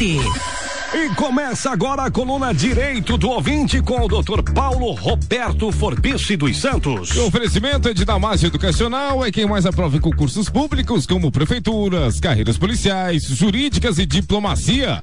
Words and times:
ouvinte. 0.00 0.40
E 0.92 1.14
começa 1.14 1.70
agora 1.70 2.02
a 2.02 2.10
coluna 2.10 2.52
Direito 2.52 3.16
do 3.16 3.28
Ouvinte 3.28 3.80
com 3.80 4.00
o 4.00 4.08
Dr. 4.08 4.42
Paulo 4.52 4.92
Roberto 4.92 5.70
Forbice 5.70 6.36
dos 6.36 6.56
Santos. 6.56 7.10
O 7.16 7.26
oferecimento 7.26 7.88
é 7.88 7.94
de 7.94 8.04
Damásio 8.04 8.48
Educacional, 8.48 9.24
é 9.24 9.30
quem 9.30 9.46
mais 9.46 9.66
aprova 9.66 9.96
em 9.96 10.00
concursos 10.00 10.48
públicos 10.48 11.06
como 11.06 11.30
prefeituras, 11.30 12.18
carreiras 12.18 12.58
policiais, 12.58 13.24
jurídicas 13.24 13.98
e 13.98 14.06
diplomacia. 14.06 15.00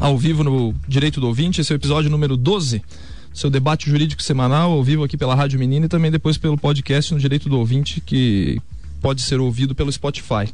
ao 0.00 0.18
vivo 0.18 0.42
no 0.42 0.74
Direito 0.88 1.20
do 1.20 1.28
Ouvinte. 1.28 1.60
Esse 1.60 1.72
é 1.72 1.76
o 1.76 1.78
episódio 1.78 2.10
número 2.10 2.36
12 2.36 2.82
seu 3.36 3.50
debate 3.50 3.90
jurídico 3.90 4.22
semanal 4.22 4.72
ao 4.72 4.82
vivo 4.82 5.04
aqui 5.04 5.14
pela 5.14 5.34
Rádio 5.34 5.58
Menina 5.58 5.84
e 5.84 5.88
também 5.90 6.10
depois 6.10 6.38
pelo 6.38 6.56
podcast 6.56 7.12
no 7.12 7.20
Direito 7.20 7.50
do 7.50 7.58
Ouvinte, 7.58 8.00
que 8.00 8.58
pode 8.98 9.20
ser 9.20 9.38
ouvido 9.38 9.74
pelo 9.74 9.92
Spotify. 9.92 10.48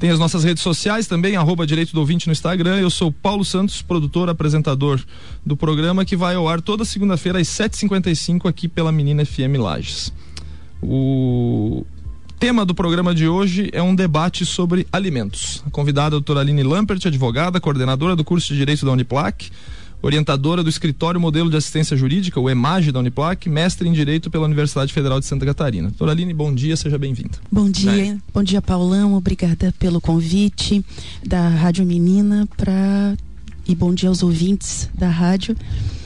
Tem 0.00 0.08
as 0.08 0.18
nossas 0.18 0.42
redes 0.42 0.62
sociais 0.62 1.06
também, 1.06 1.36
arroba 1.36 1.66
Direito 1.66 1.92
do 1.92 2.00
Ouvinte 2.00 2.26
no 2.26 2.32
Instagram. 2.32 2.80
Eu 2.80 2.88
sou 2.88 3.12
Paulo 3.12 3.44
Santos, 3.44 3.82
produtor, 3.82 4.30
apresentador 4.30 4.98
do 5.44 5.54
programa, 5.54 6.06
que 6.06 6.16
vai 6.16 6.34
ao 6.34 6.48
ar 6.48 6.62
toda 6.62 6.86
segunda-feira 6.86 7.38
às 7.38 7.48
7h55 7.48 8.48
aqui 8.48 8.66
pela 8.66 8.90
Menina 8.90 9.26
FM 9.26 9.58
Lages. 9.58 10.10
O 10.82 11.84
tema 12.40 12.64
do 12.64 12.74
programa 12.74 13.14
de 13.14 13.28
hoje 13.28 13.68
é 13.74 13.82
um 13.82 13.94
debate 13.94 14.46
sobre 14.46 14.86
alimentos. 14.90 15.62
A 15.66 15.70
convidada 15.70 16.06
é 16.06 16.08
a 16.08 16.18
doutora 16.18 16.40
Aline 16.40 16.62
Lampert, 16.62 17.06
advogada, 17.06 17.60
coordenadora 17.60 18.16
do 18.16 18.24
curso 18.24 18.54
de 18.54 18.58
Direito 18.58 18.86
da 18.86 18.92
Uniplac 18.92 19.50
orientadora 20.02 20.62
do 20.62 20.68
Escritório 20.68 21.20
Modelo 21.20 21.48
de 21.48 21.56
Assistência 21.56 21.96
Jurídica, 21.96 22.40
o 22.40 22.50
EMAGE 22.50 22.90
da 22.90 22.98
Uniplac, 22.98 23.48
mestre 23.48 23.88
em 23.88 23.92
Direito 23.92 24.30
pela 24.30 24.44
Universidade 24.44 24.92
Federal 24.92 25.20
de 25.20 25.26
Santa 25.26 25.46
Catarina. 25.46 25.88
Doutora 25.88 26.10
Aline, 26.10 26.34
bom 26.34 26.52
dia, 26.52 26.76
seja 26.76 26.98
bem-vinda. 26.98 27.38
Bom 27.50 27.70
dia, 27.70 28.08
é. 28.08 28.16
bom 28.34 28.42
dia, 28.42 28.60
Paulão, 28.60 29.14
obrigada 29.14 29.72
pelo 29.78 30.00
convite 30.00 30.84
da 31.24 31.48
Rádio 31.48 31.86
Menina 31.86 32.48
para 32.56 33.16
e 33.66 33.76
bom 33.76 33.94
dia 33.94 34.08
aos 34.08 34.24
ouvintes 34.24 34.90
da 34.92 35.08
rádio. 35.08 35.56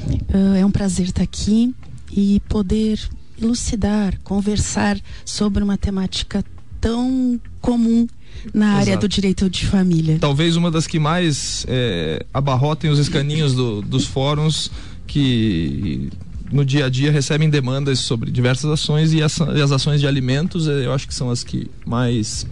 Uh, 0.06 0.56
é 0.56 0.64
um 0.64 0.70
prazer 0.70 1.06
estar 1.06 1.22
aqui 1.22 1.74
e 2.12 2.40
poder 2.48 3.00
elucidar, 3.40 4.18
conversar 4.22 4.98
sobre 5.24 5.64
uma 5.64 5.78
temática 5.78 6.44
tão 6.80 7.40
comum 7.60 8.06
na 8.54 8.66
Exato. 8.66 8.80
área 8.80 8.96
do 8.98 9.08
direito 9.08 9.48
de 9.50 9.66
família. 9.66 10.18
Talvez 10.20 10.56
uma 10.56 10.70
das 10.70 10.86
que 10.86 10.98
mais 10.98 11.64
é, 11.68 12.24
abarrotem 12.32 12.90
os 12.90 12.98
escaninhos 12.98 13.54
do, 13.54 13.82
dos 13.82 14.06
fóruns 14.06 14.70
que 15.06 16.10
no 16.50 16.64
dia 16.64 16.86
a 16.86 16.88
dia 16.88 17.10
recebem 17.10 17.50
demandas 17.50 17.98
sobre 18.00 18.30
diversas 18.30 18.70
ações 18.70 19.12
e, 19.12 19.18
e 19.18 19.22
as 19.22 19.72
ações 19.72 20.00
de 20.00 20.06
alimentos 20.06 20.66
eu 20.66 20.92
acho 20.92 21.06
que 21.06 21.14
são 21.14 21.30
as 21.30 21.42
que 21.42 21.70
mais 21.84 22.46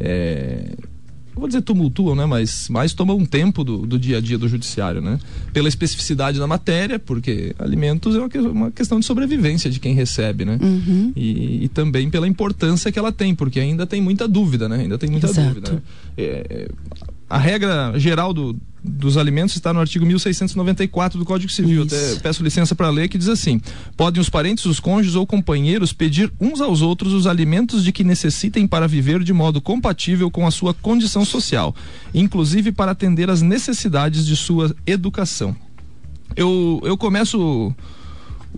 é, 0.00 0.72
vou 1.40 1.46
dizer 1.48 1.62
tumultuam, 1.62 2.14
né? 2.14 2.26
Mas 2.26 2.68
mais 2.68 2.92
tomam 2.92 3.16
um 3.16 3.24
tempo 3.24 3.62
do, 3.62 3.86
do 3.86 3.98
dia 3.98 4.18
a 4.18 4.20
dia 4.20 4.38
do 4.38 4.48
judiciário, 4.48 5.00
né? 5.00 5.18
Pela 5.52 5.68
especificidade 5.68 6.38
da 6.38 6.46
matéria, 6.46 6.98
porque 6.98 7.54
alimentos 7.58 8.16
é 8.16 8.18
uma, 8.18 8.50
uma 8.50 8.70
questão 8.70 8.98
de 8.98 9.06
sobrevivência 9.06 9.70
de 9.70 9.78
quem 9.78 9.94
recebe, 9.94 10.44
né? 10.44 10.58
Uhum. 10.60 11.12
E, 11.14 11.64
e, 11.64 11.68
também 11.68 12.10
pela 12.10 12.26
importância 12.26 12.90
que 12.90 12.98
ela 12.98 13.12
tem, 13.12 13.34
porque 13.34 13.60
ainda 13.60 13.86
tem 13.86 14.00
muita 14.00 14.26
dúvida, 14.26 14.68
né? 14.68 14.78
Ainda 14.78 14.98
tem 14.98 15.10
muita 15.10 15.26
Exato. 15.26 15.48
dúvida. 15.48 15.72
Né? 15.72 15.82
É, 16.16 16.46
é 16.48 16.68
a 17.28 17.38
regra 17.38 17.92
geral 17.98 18.32
do, 18.32 18.56
dos 18.82 19.16
alimentos 19.16 19.56
está 19.56 19.72
no 19.72 19.80
artigo 19.80 20.06
1694 20.06 21.18
do 21.18 21.24
Código 21.24 21.50
Civil. 21.50 21.82
Até 21.82 22.16
peço 22.16 22.42
licença 22.42 22.74
para 22.74 22.88
ler 22.88 23.08
que 23.08 23.18
diz 23.18 23.28
assim: 23.28 23.60
podem 23.96 24.20
os 24.20 24.30
parentes, 24.30 24.64
os 24.64 24.78
cônjuges 24.78 25.16
ou 25.16 25.26
companheiros 25.26 25.92
pedir 25.92 26.32
uns 26.40 26.60
aos 26.60 26.82
outros 26.82 27.12
os 27.12 27.26
alimentos 27.26 27.82
de 27.82 27.90
que 27.90 28.04
necessitem 28.04 28.66
para 28.66 28.86
viver 28.86 29.22
de 29.22 29.32
modo 29.32 29.60
compatível 29.60 30.30
com 30.30 30.46
a 30.46 30.50
sua 30.50 30.72
condição 30.72 31.24
social, 31.24 31.74
inclusive 32.14 32.70
para 32.70 32.92
atender 32.92 33.28
às 33.28 33.42
necessidades 33.42 34.24
de 34.24 34.36
sua 34.36 34.74
educação. 34.86 35.56
Eu, 36.36 36.80
eu 36.84 36.96
começo 36.96 37.74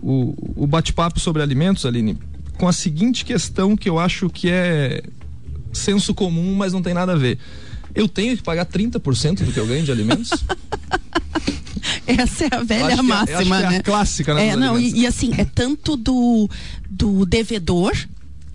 o, 0.01 0.63
o 0.63 0.67
bate-papo 0.67 1.19
sobre 1.19 1.41
alimentos, 1.41 1.85
Aline, 1.85 2.17
com 2.57 2.67
a 2.67 2.73
seguinte 2.73 3.25
questão 3.25 3.75
que 3.75 3.89
eu 3.89 3.97
acho 3.97 4.29
que 4.29 4.49
é 4.49 5.01
senso 5.71 6.13
comum, 6.13 6.55
mas 6.55 6.73
não 6.73 6.81
tem 6.81 6.93
nada 6.93 7.13
a 7.13 7.15
ver 7.15 7.39
eu 7.93 8.07
tenho 8.07 8.35
que 8.35 8.43
pagar 8.43 8.65
30% 8.65 9.43
do 9.43 9.51
que 9.51 9.59
eu 9.59 9.67
ganho 9.67 9.83
de 9.83 9.91
alimentos? 9.91 10.29
Essa 12.05 12.45
é 12.45 12.55
a 12.55 12.63
velha 12.63 12.93
acho 12.93 13.03
máxima, 13.03 13.57
é, 13.59 13.69
né? 13.69 13.75
É 13.75 13.77
a 13.77 13.83
clássica, 13.83 14.33
né? 14.33 14.47
É, 14.49 14.55
não, 14.55 14.79
e, 14.79 15.01
e, 15.01 15.07
assim, 15.07 15.31
é 15.37 15.45
tanto 15.45 15.95
do, 15.95 16.49
do 16.89 17.25
devedor. 17.25 17.93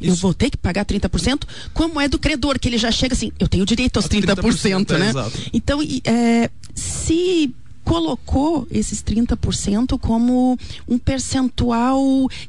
Isso. 0.01 0.11
Eu 0.11 0.15
vou 0.17 0.35
ter 0.35 0.51
que 0.51 0.57
pagar 0.57 0.85
30%, 0.85 1.45
como 1.73 2.01
é 2.01 2.09
do 2.09 2.19
credor, 2.19 2.59
que 2.59 2.69
ele 2.69 2.77
já 2.77 2.91
chega 2.91 3.15
assim, 3.15 3.31
eu 3.39 3.49
tenho 3.49 3.65
direito 3.65 3.97
aos 3.97 4.07
30%, 4.09 4.35
30% 4.35 4.99
né? 4.99 5.11
É, 5.11 5.49
então, 5.53 5.81
é, 6.05 6.51
se 6.75 7.55
colocou 7.85 8.67
esses 8.71 9.03
30% 9.03 9.99
como 9.99 10.59
um 10.89 10.99
percentual 10.99 12.01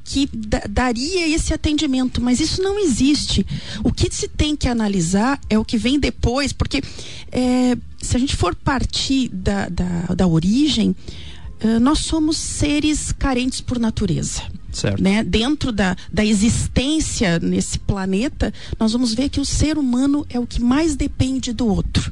que 0.03 0.29
daria 0.69 1.27
esse 1.27 1.53
atendimento, 1.53 2.21
mas 2.21 2.39
isso 2.39 2.61
não 2.61 2.79
existe. 2.79 3.45
O 3.83 3.91
que 3.91 4.09
se 4.11 4.27
tem 4.27 4.55
que 4.55 4.67
analisar 4.67 5.39
é 5.49 5.59
o 5.59 5.65
que 5.65 5.77
vem 5.77 5.99
depois, 5.99 6.53
porque 6.53 6.81
é, 7.31 7.77
se 8.01 8.15
a 8.15 8.19
gente 8.19 8.35
for 8.35 8.55
partir 8.55 9.29
da, 9.29 9.67
da, 9.67 10.15
da 10.15 10.27
origem, 10.27 10.95
uh, 11.63 11.79
nós 11.79 11.99
somos 11.99 12.37
seres 12.37 13.11
carentes 13.11 13.61
por 13.61 13.77
natureza. 13.79 14.43
Certo. 14.71 15.01
Né? 15.01 15.23
Dentro 15.23 15.71
da, 15.71 15.95
da 16.11 16.25
existência 16.25 17.39
nesse 17.39 17.79
planeta, 17.79 18.53
nós 18.79 18.91
vamos 18.91 19.13
ver 19.13 19.29
que 19.29 19.39
o 19.39 19.45
ser 19.45 19.77
humano 19.77 20.25
é 20.29 20.39
o 20.39 20.45
que 20.45 20.61
mais 20.61 20.95
depende 20.95 21.53
do 21.53 21.67
outro. 21.67 22.11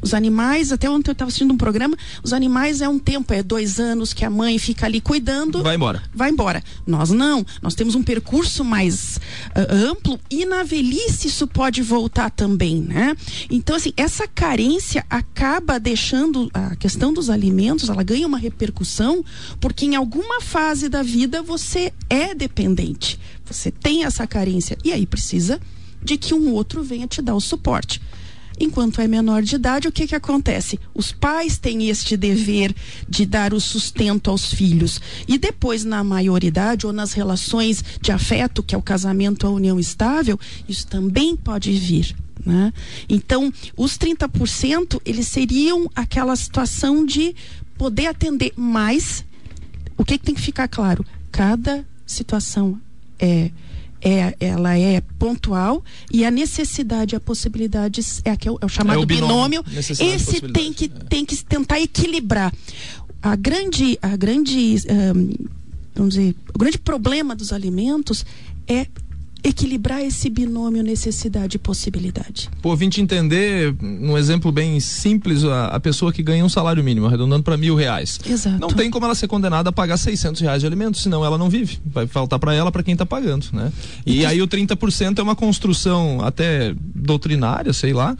Os 0.00 0.14
animais, 0.14 0.72
até 0.72 0.88
ontem 0.88 1.10
eu 1.10 1.12
estava 1.12 1.28
assistindo 1.28 1.52
um 1.52 1.56
programa, 1.56 1.96
os 2.22 2.32
animais 2.32 2.80
é 2.80 2.88
um 2.88 2.98
tempo, 2.98 3.32
é 3.32 3.42
dois 3.42 3.80
anos 3.80 4.12
que 4.12 4.24
a 4.24 4.30
mãe 4.30 4.58
fica 4.58 4.86
ali 4.86 5.00
cuidando. 5.00 5.62
Vai 5.62 5.76
embora. 5.76 6.02
Vai 6.14 6.30
embora. 6.30 6.62
Nós 6.86 7.10
não. 7.10 7.44
Nós 7.60 7.74
temos 7.74 7.94
um 7.94 8.02
percurso 8.02 8.64
mais 8.64 9.18
uh, 9.56 9.90
amplo 9.90 10.18
e 10.30 10.44
na 10.44 10.62
velhice 10.62 11.28
isso 11.28 11.46
pode 11.46 11.82
voltar 11.82 12.30
também, 12.30 12.80
né? 12.80 13.16
Então, 13.50 13.76
assim, 13.76 13.92
essa 13.96 14.26
carência 14.26 15.04
acaba 15.10 15.78
deixando 15.78 16.50
a 16.52 16.76
questão 16.76 17.12
dos 17.12 17.30
alimentos, 17.30 17.88
ela 17.88 18.02
ganha 18.02 18.26
uma 18.26 18.38
repercussão, 18.38 19.24
porque 19.60 19.84
em 19.84 19.96
alguma 19.96 20.40
fase 20.40 20.88
da 20.88 21.02
vida 21.02 21.42
você 21.42 21.92
é 22.08 22.34
dependente. 22.34 23.18
Você 23.44 23.70
tem 23.70 24.04
essa 24.04 24.26
carência. 24.26 24.76
E 24.84 24.92
aí 24.92 25.06
precisa 25.06 25.60
de 26.02 26.16
que 26.16 26.34
um 26.34 26.52
outro 26.52 26.82
venha 26.82 27.06
te 27.06 27.20
dar 27.20 27.34
o 27.34 27.40
suporte. 27.40 28.00
Enquanto 28.60 29.00
é 29.00 29.06
menor 29.06 29.42
de 29.42 29.54
idade, 29.54 29.88
o 29.88 29.92
que 29.92 30.06
que 30.06 30.14
acontece? 30.14 30.78
Os 30.94 31.12
pais 31.12 31.58
têm 31.58 31.88
este 31.88 32.16
dever 32.16 32.74
de 33.08 33.24
dar 33.24 33.54
o 33.54 33.60
sustento 33.60 34.30
aos 34.30 34.52
filhos. 34.52 35.00
E 35.26 35.38
depois, 35.38 35.84
na 35.84 36.02
maioridade 36.02 36.86
ou 36.86 36.92
nas 36.92 37.12
relações 37.12 37.84
de 38.00 38.10
afeto, 38.10 38.62
que 38.62 38.74
é 38.74 38.78
o 38.78 38.82
casamento, 38.82 39.46
a 39.46 39.50
união 39.50 39.78
estável, 39.78 40.38
isso 40.68 40.86
também 40.86 41.36
pode 41.36 41.70
vir. 41.72 42.16
Né? 42.44 42.72
Então, 43.08 43.52
os 43.76 43.98
30%, 43.98 45.00
eles 45.04 45.28
seriam 45.28 45.90
aquela 45.94 46.34
situação 46.34 47.04
de 47.04 47.34
poder 47.76 48.06
atender 48.06 48.52
mais. 48.56 49.24
O 49.96 50.04
que, 50.04 50.18
que 50.18 50.24
tem 50.24 50.34
que 50.34 50.40
ficar 50.40 50.66
claro? 50.68 51.04
Cada 51.30 51.86
situação 52.06 52.80
é 53.18 53.50
é, 54.00 54.34
ela 54.40 54.78
é 54.78 55.00
pontual 55.18 55.84
e 56.12 56.24
a 56.24 56.30
necessidade, 56.30 57.16
a 57.16 57.20
possibilidade 57.20 58.00
é, 58.24 58.30
é, 58.30 58.50
o, 58.50 58.58
é 58.60 58.66
o 58.66 58.68
chamado 58.68 59.00
é 59.00 59.02
o 59.02 59.06
binômio. 59.06 59.62
binômio. 59.62 59.64
Esse 59.78 60.40
tem 60.40 60.72
que, 60.72 60.86
é. 60.86 60.88
tem 60.88 61.24
que 61.24 61.36
tentar 61.44 61.80
equilibrar. 61.80 62.52
A 63.22 63.34
grande, 63.34 63.98
a 64.00 64.16
grande, 64.16 64.76
um, 64.88 65.30
vamos 65.94 66.14
dizer, 66.14 66.34
o 66.54 66.58
grande 66.58 66.78
problema 66.78 67.34
dos 67.34 67.52
alimentos 67.52 68.24
é 68.66 68.86
equilibrar 69.42 70.00
esse 70.02 70.28
binômio 70.28 70.82
necessidade 70.82 71.56
e 71.56 71.58
possibilidade. 71.58 72.48
Por 72.60 72.76
vim 72.76 72.88
te 72.88 73.00
entender, 73.00 73.74
num 73.80 74.16
exemplo 74.18 74.50
bem 74.50 74.80
simples, 74.80 75.44
a, 75.44 75.66
a 75.66 75.80
pessoa 75.80 76.12
que 76.12 76.22
ganha 76.22 76.44
um 76.44 76.48
salário 76.48 76.82
mínimo, 76.82 77.06
arredondando 77.06 77.42
para 77.42 77.56
mil 77.56 77.74
reais. 77.74 78.18
Exato. 78.28 78.58
Não 78.58 78.68
tem 78.68 78.90
como 78.90 79.04
ela 79.04 79.14
ser 79.14 79.28
condenada 79.28 79.70
a 79.70 79.72
pagar 79.72 79.96
600 79.96 80.40
reais 80.40 80.60
de 80.60 80.66
alimentos, 80.66 81.02
senão 81.02 81.24
ela 81.24 81.38
não 81.38 81.48
vive. 81.48 81.78
Vai 81.86 82.06
faltar 82.06 82.38
para 82.38 82.54
ela, 82.54 82.72
para 82.72 82.82
quem 82.82 82.92
está 82.92 83.06
pagando, 83.06 83.46
né? 83.52 83.72
E, 84.04 84.18
e 84.18 84.26
aí 84.26 84.42
o 84.42 84.48
30% 84.48 85.18
é 85.18 85.22
uma 85.22 85.36
construção 85.36 86.20
até 86.22 86.74
doutrinária, 86.94 87.72
sei 87.72 87.92
lá, 87.92 88.16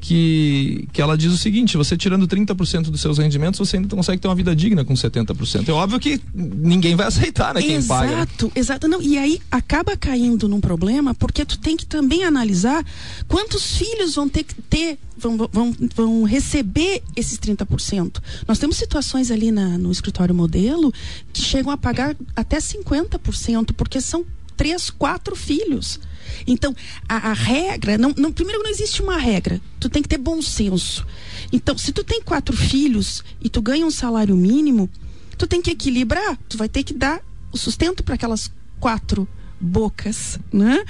que, 0.00 0.88
que 0.92 1.00
ela 1.00 1.16
diz 1.16 1.32
o 1.32 1.36
seguinte: 1.36 1.76
você 1.76 1.96
tirando 1.96 2.26
30% 2.26 2.90
dos 2.90 3.00
seus 3.00 3.18
rendimentos, 3.18 3.58
você 3.58 3.76
ainda 3.76 3.94
consegue 3.94 4.20
ter 4.20 4.28
uma 4.28 4.34
vida 4.34 4.54
digna 4.54 4.84
com 4.84 4.94
70%. 4.94 5.68
É 5.68 5.72
óbvio 5.72 5.98
que 5.98 6.20
ninguém 6.34 6.94
vai 6.94 7.06
aceitar, 7.06 7.54
né? 7.54 7.60
Quem 7.60 7.74
exato, 7.74 8.00
paga. 8.00 8.12
Exato, 8.12 8.52
exato. 8.54 8.88
Não, 8.88 9.02
e 9.02 9.18
aí 9.18 9.40
acaba 9.50 9.96
caindo 9.96 10.48
num 10.48 10.60
problema, 10.60 11.14
porque 11.14 11.44
tu 11.44 11.58
tem 11.58 11.76
que 11.76 11.86
também 11.86 12.24
analisar 12.24 12.84
quantos 13.26 13.76
filhos 13.76 14.14
vão 14.14 14.28
ter 14.28 14.44
que 14.44 14.54
ter 14.62 14.98
vão, 15.18 15.36
vão, 15.52 15.74
vão 15.94 16.22
receber 16.22 17.02
esses 17.16 17.38
30%. 17.38 18.22
Nós 18.46 18.58
temos 18.58 18.76
situações 18.76 19.30
ali 19.30 19.50
na, 19.50 19.76
no 19.76 19.90
escritório 19.90 20.34
modelo 20.34 20.92
que 21.32 21.42
chegam 21.42 21.72
a 21.72 21.76
pagar 21.76 22.16
até 22.36 22.58
50%, 22.58 23.72
porque 23.76 24.00
são 24.00 24.24
três, 24.58 24.90
quatro 24.90 25.34
filhos. 25.34 25.98
Então, 26.46 26.74
a, 27.08 27.30
a 27.30 27.32
regra, 27.32 27.96
não, 27.96 28.12
não, 28.16 28.32
primeiro 28.32 28.62
não 28.62 28.70
existe 28.70 29.00
uma 29.00 29.16
regra, 29.16 29.60
tu 29.80 29.88
tem 29.88 30.02
que 30.02 30.08
ter 30.08 30.18
bom 30.18 30.42
senso. 30.42 31.06
Então, 31.50 31.78
se 31.78 31.92
tu 31.92 32.04
tem 32.04 32.20
quatro 32.20 32.54
filhos 32.54 33.24
e 33.40 33.48
tu 33.48 33.62
ganha 33.62 33.86
um 33.86 33.90
salário 33.90 34.36
mínimo, 34.36 34.90
tu 35.38 35.46
tem 35.46 35.62
que 35.62 35.70
equilibrar, 35.70 36.36
tu 36.48 36.58
vai 36.58 36.68
ter 36.68 36.82
que 36.82 36.92
dar 36.92 37.22
o 37.52 37.56
sustento 37.56 38.02
para 38.02 38.16
aquelas 38.16 38.50
quatro 38.78 39.26
bocas, 39.60 40.38
né? 40.52 40.84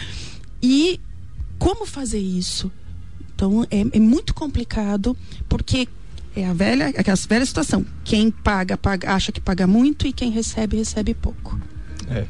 E 0.61 0.99
como 1.59 1.87
fazer 1.87 2.19
isso? 2.19 2.73
Então, 3.35 3.65
é, 3.71 3.85
é 3.93 4.01
muito 4.01 4.35
complicado, 4.35 5.17
porque 5.49 5.87
é 6.35 6.47
a 6.47 6.53
velha, 6.53 6.89
aquela 6.89 7.17
velha 7.29 7.47
situação. 7.47 7.85
Quem 8.03 8.31
paga, 8.31 8.77
paga, 8.77 9.13
acha 9.13 9.31
que 9.31 9.41
paga 9.41 9.67
muito 9.67 10.07
e 10.07 10.13
quem 10.13 10.31
recebe, 10.31 10.77
recebe 10.77 11.15
pouco. 11.15 11.61
É. 12.09 12.27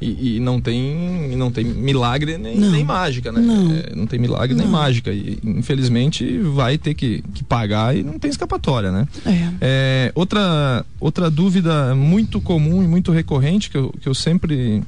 E, 0.00 0.36
e, 0.36 0.40
não 0.40 0.60
tem 0.60 1.36
não 1.36 1.50
tem 1.50 1.64
milagre 1.64 2.38
nem, 2.38 2.56
nem 2.56 2.84
mágica, 2.84 3.32
né? 3.32 3.40
Não, 3.40 3.72
é, 3.72 3.96
não 3.96 4.06
tem 4.06 4.18
milagre 4.18 4.54
não. 4.54 4.62
nem 4.62 4.72
mágica. 4.72 5.12
E 5.12 5.38
infelizmente 5.42 6.38
vai 6.38 6.78
ter 6.78 6.94
que, 6.94 7.24
que 7.34 7.42
pagar 7.42 7.96
e 7.96 8.04
não 8.04 8.16
tem 8.18 8.30
escapatória, 8.30 8.92
né? 8.92 9.08
É. 9.26 9.48
É, 9.60 10.12
outra, 10.14 10.86
outra 11.00 11.28
dúvida 11.28 11.96
muito 11.96 12.40
comum 12.40 12.82
e 12.82 12.86
muito 12.86 13.10
recorrente 13.10 13.70
que 13.70 13.76
eu, 13.76 13.92
que 14.00 14.08
eu 14.08 14.14
sempre 14.14 14.82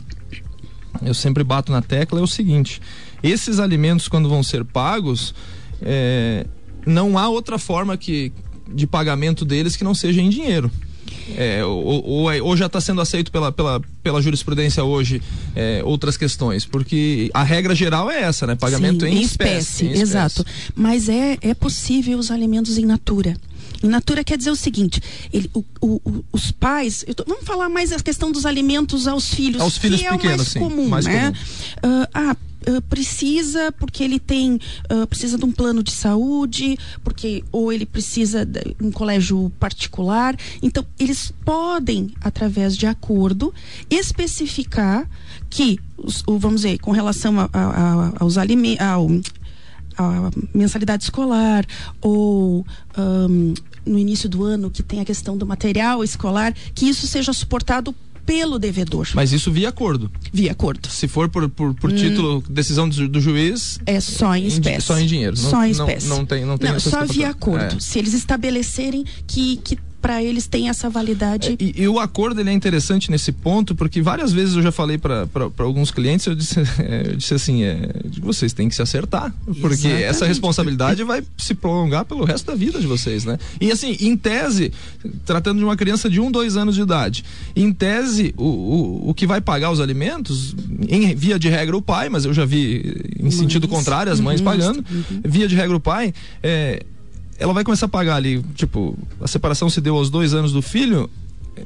eu 1.02 1.14
sempre 1.14 1.42
bato 1.42 1.72
na 1.72 1.82
tecla 1.82 2.20
é 2.20 2.22
o 2.22 2.26
seguinte: 2.26 2.80
esses 3.22 3.58
alimentos, 3.58 4.08
quando 4.08 4.28
vão 4.28 4.42
ser 4.42 4.64
pagos, 4.64 5.34
é, 5.82 6.46
não 6.86 7.18
há 7.18 7.28
outra 7.28 7.58
forma 7.58 7.96
que, 7.96 8.32
de 8.72 8.86
pagamento 8.86 9.44
deles 9.44 9.76
que 9.76 9.84
não 9.84 9.94
seja 9.94 10.20
em 10.20 10.30
dinheiro. 10.30 10.70
É, 11.36 11.64
ou, 11.64 12.04
ou, 12.04 12.30
é, 12.30 12.42
ou, 12.42 12.56
já 12.56 12.66
está 12.66 12.80
sendo 12.80 13.00
aceito 13.00 13.30
pela, 13.30 13.52
pela, 13.52 13.80
pela 14.02 14.20
jurisprudência 14.20 14.82
hoje 14.82 15.22
é, 15.54 15.80
outras 15.84 16.16
questões? 16.16 16.64
Porque 16.64 17.30
a 17.32 17.42
regra 17.42 17.74
geral 17.74 18.10
é 18.10 18.22
essa, 18.22 18.46
né? 18.46 18.54
Pagamento 18.56 19.04
Sim, 19.04 19.12
em, 19.12 19.18
em, 19.18 19.22
espécie, 19.22 19.84
espécie, 19.84 19.98
em 19.98 20.02
Exato. 20.02 20.44
Mas 20.74 21.08
é, 21.08 21.38
é 21.40 21.54
possível 21.54 22.18
os 22.18 22.30
alimentos 22.30 22.78
em 22.78 22.84
natura. 22.84 23.36
In 23.82 23.88
natura 23.88 24.24
quer 24.24 24.36
dizer 24.36 24.50
o 24.50 24.56
seguinte: 24.56 25.00
ele, 25.32 25.50
o, 25.54 25.64
o, 25.80 26.24
os 26.32 26.50
pais. 26.50 27.04
Tô, 27.14 27.24
vamos 27.26 27.44
falar 27.44 27.68
mais 27.68 27.92
a 27.92 27.98
questão 28.00 28.30
dos 28.30 28.44
alimentos 28.44 29.06
aos 29.06 29.32
filhos. 29.32 29.60
Aos 29.62 29.78
filhos 29.78 30.00
que 30.00 30.08
pequenos, 30.08 30.24
é 30.24 30.34
o 30.34 30.36
mais 30.36 30.48
sim, 30.48 30.58
comum, 30.58 30.88
mais 30.88 31.06
né? 31.06 31.32
comum. 31.82 32.02
Uh, 32.02 32.08
ah, 32.12 32.36
Uh, 32.68 32.82
precisa 32.82 33.72
porque 33.72 34.04
ele 34.04 34.18
tem 34.18 34.60
uh, 34.92 35.06
precisa 35.06 35.38
de 35.38 35.44
um 35.46 35.50
plano 35.50 35.82
de 35.82 35.90
saúde 35.90 36.76
porque 37.02 37.42
ou 37.50 37.72
ele 37.72 37.86
precisa 37.86 38.44
de 38.44 38.76
um 38.80 38.90
colégio 38.90 39.50
particular. 39.58 40.36
Então 40.62 40.84
eles 40.98 41.32
podem 41.44 42.12
através 42.20 42.76
de 42.76 42.86
acordo 42.86 43.52
especificar 43.88 45.08
que 45.48 45.78
vamos 46.26 46.62
dizer 46.62 46.78
com 46.78 46.90
relação 46.90 47.40
a, 47.40 47.48
a, 47.52 47.60
a, 47.60 48.12
aos 48.20 48.36
alimentos 48.36 49.30
a 49.96 50.30
mensalidade 50.54 51.04
escolar 51.04 51.66
ou 52.00 52.66
um, 52.96 53.54
no 53.84 53.98
início 53.98 54.28
do 54.28 54.44
ano 54.44 54.70
que 54.70 54.82
tem 54.82 55.00
a 55.00 55.04
questão 55.04 55.36
do 55.36 55.46
material 55.46 56.02
escolar 56.02 56.54
que 56.74 56.88
isso 56.88 57.06
seja 57.06 57.32
suportado 57.32 57.94
pelo 58.30 58.60
devedor. 58.60 59.08
Mas 59.12 59.32
isso 59.32 59.50
via 59.50 59.70
acordo. 59.70 60.08
Via 60.32 60.52
acordo. 60.52 60.88
Se 60.88 61.08
for 61.08 61.28
por, 61.28 61.48
por, 61.48 61.74
por 61.74 61.90
hum. 61.90 61.96
título, 61.96 62.44
decisão 62.48 62.88
do, 62.88 63.08
do, 63.08 63.20
juiz. 63.20 63.80
É 63.84 63.98
só 63.98 64.36
em 64.36 64.46
espécie. 64.46 64.86
Só 64.86 64.96
em 65.00 65.06
dinheiro. 65.06 65.36
Só 65.36 65.56
não, 65.56 65.66
em 65.66 65.70
espécie. 65.72 66.06
Não, 66.06 66.18
não 66.18 66.26
tem, 66.26 66.44
não 66.44 66.56
tem 66.56 66.70
não, 66.70 66.78
só 66.78 67.04
via 67.04 67.30
acordo. 67.30 67.74
É. 67.74 67.80
Se 67.80 67.98
eles 67.98 68.14
estabelecerem 68.14 69.04
que, 69.26 69.56
que 69.56 69.76
para 70.00 70.22
eles 70.22 70.46
tem 70.46 70.68
essa 70.68 70.88
validade. 70.88 71.50
É, 71.50 71.56
e, 71.58 71.82
e, 71.82 71.88
o 71.88 71.98
acordo 71.98 72.40
ele 72.40 72.50
é 72.50 72.52
interessante 72.52 73.10
nesse 73.10 73.32
ponto, 73.32 73.74
porque 73.74 74.00
várias 74.00 74.32
vezes 74.32 74.56
eu 74.56 74.62
já 74.62 74.72
falei 74.72 74.98
para 74.98 75.28
alguns 75.58 75.90
clientes, 75.90 76.26
eu 76.26 76.34
disse, 76.34 76.60
é, 76.80 77.10
eu 77.10 77.16
disse 77.16 77.34
assim, 77.34 77.62
é, 77.62 77.90
vocês 78.20 78.52
têm 78.52 78.68
que 78.68 78.74
se 78.74 78.82
acertar, 78.82 79.32
porque 79.60 79.74
Exatamente. 79.74 80.02
essa 80.04 80.26
responsabilidade 80.26 81.04
vai 81.04 81.22
se 81.36 81.54
prolongar 81.54 82.04
pelo 82.04 82.24
resto 82.24 82.46
da 82.46 82.54
vida 82.54 82.80
de 82.80 82.86
vocês, 82.86 83.24
né? 83.24 83.38
E 83.60 83.70
assim, 83.70 83.96
em 84.00 84.16
tese, 84.16 84.72
tratando 85.24 85.58
de 85.58 85.64
uma 85.64 85.76
criança 85.76 86.08
de 86.08 86.20
um, 86.20 86.30
dois 86.30 86.56
anos 86.56 86.74
de 86.74 86.82
idade, 86.82 87.24
em 87.54 87.72
tese, 87.72 88.34
o, 88.36 88.44
o, 88.44 89.10
o 89.10 89.14
que 89.14 89.26
vai 89.26 89.40
pagar 89.40 89.70
os 89.70 89.80
alimentos, 89.80 90.54
em 90.88 91.14
via 91.14 91.38
de 91.38 91.48
regra 91.48 91.76
o 91.76 91.82
pai, 91.82 92.08
mas 92.08 92.24
eu 92.24 92.32
já 92.32 92.44
vi 92.44 93.12
em 93.18 93.24
mães. 93.24 93.34
sentido 93.34 93.68
contrário, 93.68 94.12
as 94.12 94.20
mães 94.20 94.40
uhum, 94.40 94.44
pagando, 94.44 94.84
uhum. 94.90 95.20
via 95.24 95.46
de 95.46 95.54
regra 95.54 95.76
o 95.76 95.80
pai, 95.80 96.14
é, 96.42 96.82
ela 97.40 97.52
vai 97.54 97.64
começar 97.64 97.86
a 97.86 97.88
pagar 97.88 98.16
ali, 98.16 98.42
tipo, 98.54 98.96
a 99.20 99.26
separação 99.26 99.68
se 99.68 99.80
deu 99.80 99.96
aos 99.96 100.10
dois 100.10 100.34
anos 100.34 100.52
do 100.52 100.60
filho, 100.60 101.10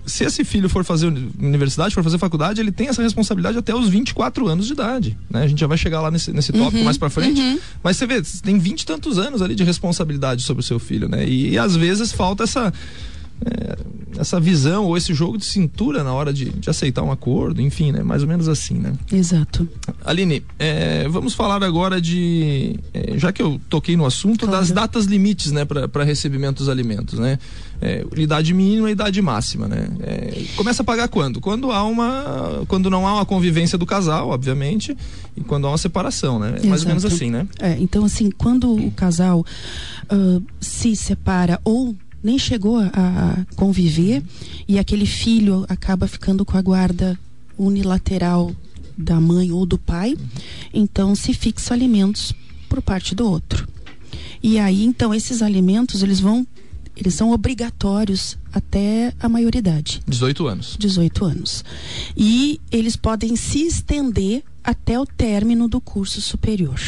se 0.07 0.25
esse 0.25 0.45
filho 0.45 0.69
for 0.69 0.85
fazer 0.85 1.07
universidade, 1.39 1.95
for 1.95 2.03
fazer 2.03 2.17
faculdade, 2.17 2.61
ele 2.61 2.73
tem 2.73 2.89
essa 2.89 3.03
responsabilidade 3.03 3.59
até 3.59 3.75
os 3.75 3.89
24 3.89 4.47
anos 4.49 4.67
de 4.67 4.73
idade, 4.73 5.19
né? 5.29 5.43
A 5.43 5.47
gente 5.49 5.61
já 5.61 5.67
vai 5.67 5.77
chegar 5.77 6.01
lá 6.01 6.11
nesse, 6.11 6.33
nesse 6.33 6.53
tópico 6.53 6.79
uhum, 6.79 6.85
mais 6.85 6.97
para 6.97 7.11
frente, 7.11 7.41
uhum. 7.41 7.59
mas 7.83 7.97
você 7.97 8.07
vê, 8.07 8.23
tem 8.43 8.59
20 8.59 8.81
e 8.81 8.87
tantos 8.87 9.19
anos 9.19 9.43
ali 9.43 9.55
de 9.55 9.65
responsabilidade 9.65 10.43
sobre 10.43 10.61
o 10.61 10.65
seu 10.65 10.79
filho, 10.79 11.09
né? 11.09 11.27
E, 11.27 11.51
e 11.51 11.59
às 11.59 11.77
vezes 11.77 12.13
falta 12.13 12.45
essa 12.45 12.73
é, 13.45 13.77
essa 14.19 14.39
visão 14.41 14.85
ou 14.85 14.97
esse 14.97 15.13
jogo 15.13 15.39
de 15.39 15.45
cintura 15.45 16.03
na 16.03 16.13
hora 16.13 16.33
de, 16.33 16.51
de, 16.51 16.71
aceitar 16.71 17.03
um 17.03 17.11
acordo, 17.11 17.61
enfim, 17.61 17.93
né? 17.93 18.03
Mais 18.03 18.23
ou 18.23 18.29
menos 18.29 18.49
assim, 18.49 18.75
né? 18.75 18.93
Exato. 19.13 19.69
Aline, 20.05 20.43
é, 20.59 21.09
vamos 21.09 21.35
falar 21.35 21.63
agora 21.63 22.01
de, 22.01 22.79
é, 22.93 23.19
já 23.19 23.33
que 23.33 23.43
eu 23.43 23.61
toquei 23.69 23.97
no 23.97 24.07
assunto, 24.07 24.47
claro. 24.47 24.61
das 24.61 24.71
datas 24.71 25.05
limites, 25.07 25.53
né, 25.53 25.65
para 25.65 26.05
recebimento 26.05 26.59
dos 26.59 26.69
alimentos, 26.69 27.19
né? 27.19 27.39
É, 27.81 28.05
idade 28.17 28.55
mínima 28.55 28.89
e 28.89 28.93
idade 28.93 29.21
máxima, 29.21 29.69
né? 29.69 29.89
É, 30.01 30.45
começa 30.57 30.83
a 30.83 30.85
pagar 30.85 31.09
quando? 31.09 31.41
Quando 31.41 31.71
há 31.71 31.83
uma, 31.85 32.65
quando 32.69 32.89
não 32.89 33.07
há 33.07 33.15
uma 33.15 33.27
convivência 33.27 33.77
do 33.77 33.85
casal, 33.85 34.29
obviamente, 34.29 34.97
e 35.37 35.41
quando 35.43 35.67
há 35.67 35.71
uma 35.71 35.79
separação, 35.79 36.39
né? 36.39 36.55
É 36.63 36.67
mais 36.67 36.83
ou 36.83 36.89
menos 36.89 37.05
assim, 37.05 37.31
né? 37.31 37.47
É, 37.59 37.77
então 37.79 38.05
assim, 38.05 38.31
quando 38.31 38.73
o 38.73 38.91
casal 38.93 39.45
uh, 40.11 40.43
se 40.61 40.95
separa 40.97 41.61
ou 41.65 41.95
nem 42.25 42.39
chegou 42.39 42.79
a 42.79 43.45
conviver 43.55 44.23
e 44.67 44.79
aquele 44.79 45.05
filho 45.05 45.67
acaba 45.69 46.09
ficando 46.09 46.45
com 46.45 46.57
a 46.57 46.63
guarda 46.63 47.19
unilateral 47.59 48.51
da 48.97 49.21
mãe 49.21 49.53
ou 49.53 49.67
do 49.67 49.77
pai, 49.77 50.17
então 50.73 51.15
se 51.15 51.35
fixa 51.35 51.75
alimentos 51.75 52.33
por 52.69 52.81
parte 52.81 53.15
do 53.15 53.29
outro. 53.29 53.69
E 54.43 54.59
aí 54.59 54.83
então 54.85 55.15
esses 55.15 55.43
alimentos 55.43 56.03
eles 56.03 56.19
vão 56.19 56.47
eles 56.97 57.15
são 57.15 57.33
obrigatórios 57.33 58.39
até 58.53 59.13
a 59.19 59.29
maioridade. 59.29 60.01
18 60.07 60.47
anos. 60.47 60.77
18 60.79 61.25
anos. 61.25 61.65
E 62.17 62.61
eles 62.71 62.95
podem 62.95 63.35
se 63.35 63.67
estender 63.67 64.45
até 64.63 64.99
o 64.99 65.05
término 65.05 65.69
do 65.69 65.81
curso 65.81 66.21
superior. 66.21 66.79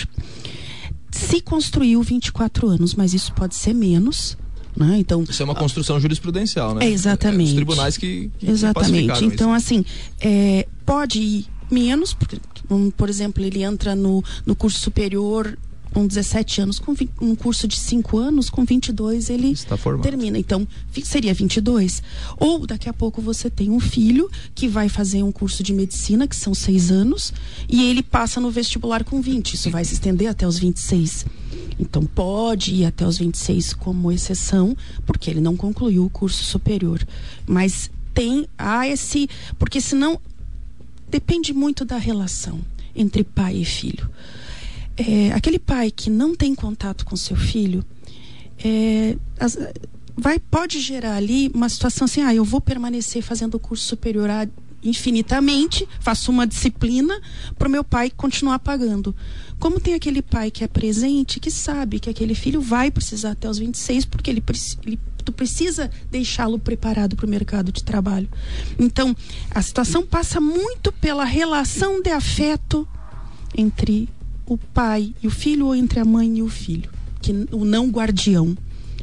Se 1.10 1.40
construiu 1.40 2.02
24 2.02 2.68
anos, 2.68 2.94
mas 2.94 3.14
isso 3.14 3.32
pode 3.32 3.56
ser 3.56 3.74
menos, 3.74 4.36
né? 4.76 4.98
Então, 4.98 5.24
isso 5.28 5.42
é 5.42 5.44
uma 5.44 5.54
construção 5.54 5.98
jurisprudencial, 5.98 6.74
né? 6.74 6.86
É 6.86 6.90
exatamente. 6.90 7.48
É, 7.48 7.50
os 7.50 7.54
tribunais 7.54 7.96
que, 7.96 8.30
que 8.38 8.50
Exatamente. 8.50 9.24
Então, 9.24 9.56
isso. 9.56 9.66
assim, 9.66 9.84
é, 10.20 10.66
pode 10.84 11.18
ir 11.18 11.46
menos, 11.70 12.12
porque, 12.12 12.38
por 12.96 13.08
exemplo, 13.08 13.42
ele 13.44 13.62
entra 13.62 13.94
no, 13.94 14.22
no 14.44 14.54
curso 14.54 14.78
superior 14.78 15.56
com 15.96 16.06
17 16.06 16.60
anos, 16.60 16.78
com 16.78 16.94
um 17.22 17.34
curso 17.34 17.66
de 17.66 17.78
5 17.78 18.18
anos, 18.18 18.50
com 18.50 18.66
22 18.66 19.30
ele 19.30 19.54
termina. 20.02 20.36
Então, 20.36 20.68
seria 21.02 21.32
22. 21.32 22.02
Ou 22.36 22.66
daqui 22.66 22.86
a 22.86 22.92
pouco 22.92 23.22
você 23.22 23.48
tem 23.48 23.70
um 23.70 23.80
filho 23.80 24.30
que 24.54 24.68
vai 24.68 24.90
fazer 24.90 25.22
um 25.22 25.32
curso 25.32 25.62
de 25.62 25.72
medicina, 25.72 26.28
que 26.28 26.36
são 26.36 26.52
6 26.52 26.90
anos, 26.90 27.32
e 27.66 27.88
ele 27.88 28.02
passa 28.02 28.38
no 28.42 28.50
vestibular 28.50 29.04
com 29.04 29.22
20. 29.22 29.54
Isso 29.54 29.70
vai 29.70 29.86
se 29.86 29.94
estender 29.94 30.28
até 30.28 30.46
os 30.46 30.58
26. 30.58 31.24
Então 31.80 32.04
pode 32.04 32.74
ir 32.74 32.84
até 32.84 33.06
os 33.06 33.16
26 33.16 33.72
como 33.72 34.12
exceção, 34.12 34.76
porque 35.06 35.30
ele 35.30 35.40
não 35.40 35.56
concluiu 35.56 36.04
o 36.04 36.10
curso 36.10 36.44
superior. 36.44 37.02
Mas 37.46 37.90
tem 38.12 38.46
há 38.58 38.86
esse, 38.86 39.30
porque 39.58 39.80
senão 39.80 40.20
depende 41.08 41.54
muito 41.54 41.86
da 41.86 41.96
relação 41.96 42.60
entre 42.94 43.24
pai 43.24 43.56
e 43.56 43.64
filho. 43.64 44.10
É, 44.96 45.32
aquele 45.32 45.58
pai 45.58 45.90
que 45.90 46.08
não 46.08 46.34
tem 46.34 46.54
contato 46.54 47.04
com 47.04 47.16
seu 47.16 47.36
filho, 47.36 47.84
é, 48.64 49.16
as, 49.38 49.58
vai 50.16 50.38
pode 50.38 50.80
gerar 50.80 51.16
ali 51.16 51.50
uma 51.54 51.68
situação 51.68 52.06
assim, 52.06 52.22
ah, 52.22 52.34
eu 52.34 52.44
vou 52.44 52.60
permanecer 52.60 53.22
fazendo 53.22 53.56
o 53.56 53.60
curso 53.60 53.84
superior 53.84 54.30
infinitamente, 54.82 55.86
faço 56.00 56.30
uma 56.30 56.46
disciplina 56.46 57.20
para 57.58 57.68
o 57.68 57.70
meu 57.70 57.82
pai 57.82 58.10
continuar 58.10 58.58
pagando. 58.58 59.14
Como 59.58 59.80
tem 59.80 59.94
aquele 59.94 60.22
pai 60.22 60.50
que 60.50 60.62
é 60.62 60.68
presente, 60.68 61.40
que 61.40 61.50
sabe 61.50 61.98
que 61.98 62.08
aquele 62.08 62.34
filho 62.34 62.60
vai 62.60 62.90
precisar 62.90 63.32
até 63.32 63.48
os 63.48 63.58
26, 63.58 64.04
porque 64.04 64.30
ele, 64.30 64.42
ele 64.86 64.98
tu 65.24 65.32
precisa 65.32 65.90
deixá-lo 66.10 66.58
preparado 66.58 67.16
para 67.16 67.26
o 67.26 67.28
mercado 67.28 67.72
de 67.72 67.82
trabalho. 67.82 68.28
Então, 68.78 69.14
a 69.50 69.60
situação 69.60 70.06
passa 70.06 70.40
muito 70.40 70.92
pela 70.92 71.24
relação 71.24 72.00
de 72.00 72.10
afeto 72.10 72.86
entre 73.56 74.08
o 74.46 74.56
pai 74.56 75.12
e 75.22 75.26
o 75.26 75.30
filho 75.30 75.66
ou 75.66 75.74
entre 75.74 76.00
a 76.00 76.04
mãe 76.04 76.38
e 76.38 76.42
o 76.42 76.48
filho, 76.48 76.90
que 77.20 77.32
o 77.50 77.64
não 77.64 77.88
guardião, 77.88 78.56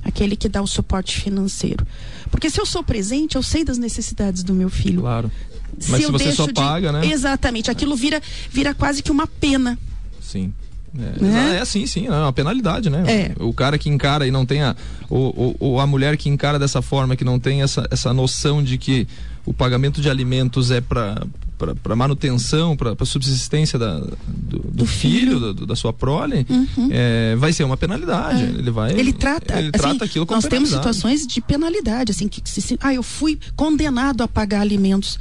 aquele 0.03 0.35
que 0.35 0.47
dá 0.47 0.61
o 0.61 0.67
suporte 0.67 1.19
financeiro. 1.19 1.85
Porque 2.31 2.49
se 2.49 2.59
eu 2.59 2.65
sou 2.65 2.83
presente, 2.83 3.35
eu 3.35 3.43
sei 3.43 3.63
das 3.63 3.77
necessidades 3.77 4.43
do 4.43 4.53
meu 4.53 4.69
filho. 4.69 5.01
Claro. 5.01 5.31
Mas 5.89 6.01
se, 6.01 6.05
se 6.05 6.11
você 6.11 6.31
só 6.31 6.51
paga, 6.51 6.91
de... 6.91 6.99
né? 6.99 7.11
Exatamente, 7.11 7.69
aquilo 7.69 7.95
vira 7.95 8.21
vira 8.49 8.73
quase 8.73 9.01
que 9.01 9.11
uma 9.11 9.27
pena. 9.27 9.77
Sim. 10.21 10.53
É, 10.95 11.23
né? 11.23 11.55
é 11.57 11.59
assim, 11.59 11.87
sim, 11.87 12.05
é 12.05 12.11
uma 12.11 12.31
penalidade, 12.31 12.87
né? 12.87 13.03
É. 13.07 13.43
O 13.43 13.51
cara 13.51 13.79
que 13.79 13.89
encara 13.89 14.27
e 14.27 14.31
não 14.31 14.45
tem 14.45 14.61
a. 14.61 14.75
Ou, 15.09 15.55
ou, 15.59 15.79
a 15.79 15.87
mulher 15.87 16.15
que 16.17 16.29
encara 16.29 16.59
dessa 16.59 16.83
forma, 16.83 17.15
que 17.15 17.25
não 17.25 17.39
tem 17.39 17.63
essa, 17.63 17.87
essa 17.89 18.13
noção 18.13 18.63
de 18.63 18.77
que 18.77 19.07
o 19.43 19.53
pagamento 19.53 20.01
de 20.01 20.09
alimentos 20.09 20.69
é 20.69 20.81
para 20.81 21.25
para 21.57 21.95
manutenção, 21.95 22.75
para 22.75 23.05
subsistência 23.05 23.77
da, 23.77 23.99
do, 23.99 24.17
do, 24.27 24.59
do, 24.71 24.85
filho, 24.85 25.39
filho 25.39 25.53
do, 25.53 25.65
da 25.65 25.75
sua 25.75 25.93
prole, 25.93 26.45
uhum. 26.49 26.89
é, 26.91 27.35
vai 27.37 27.53
ser 27.53 27.63
uma 27.63 27.77
penalidade. 27.77 28.43
É. 28.43 28.47
Ele 28.47 28.71
vai. 28.71 28.91
Ele 28.91 29.13
trata. 29.13 29.59
Ele 29.59 29.71
assim, 29.73 29.81
trata 29.81 30.05
aquilo 30.05 30.25
como 30.25 30.37
Nós 30.41 30.49
temos 30.49 30.69
situações 30.69 31.25
de 31.25 31.41
penalidade, 31.41 32.11
assim, 32.11 32.27
que 32.27 32.41
se, 32.49 32.77
ah, 32.81 32.93
eu 32.93 33.03
fui 33.03 33.39
condenado 33.55 34.21
a 34.21 34.27
pagar 34.27 34.61
alimentos. 34.61 35.19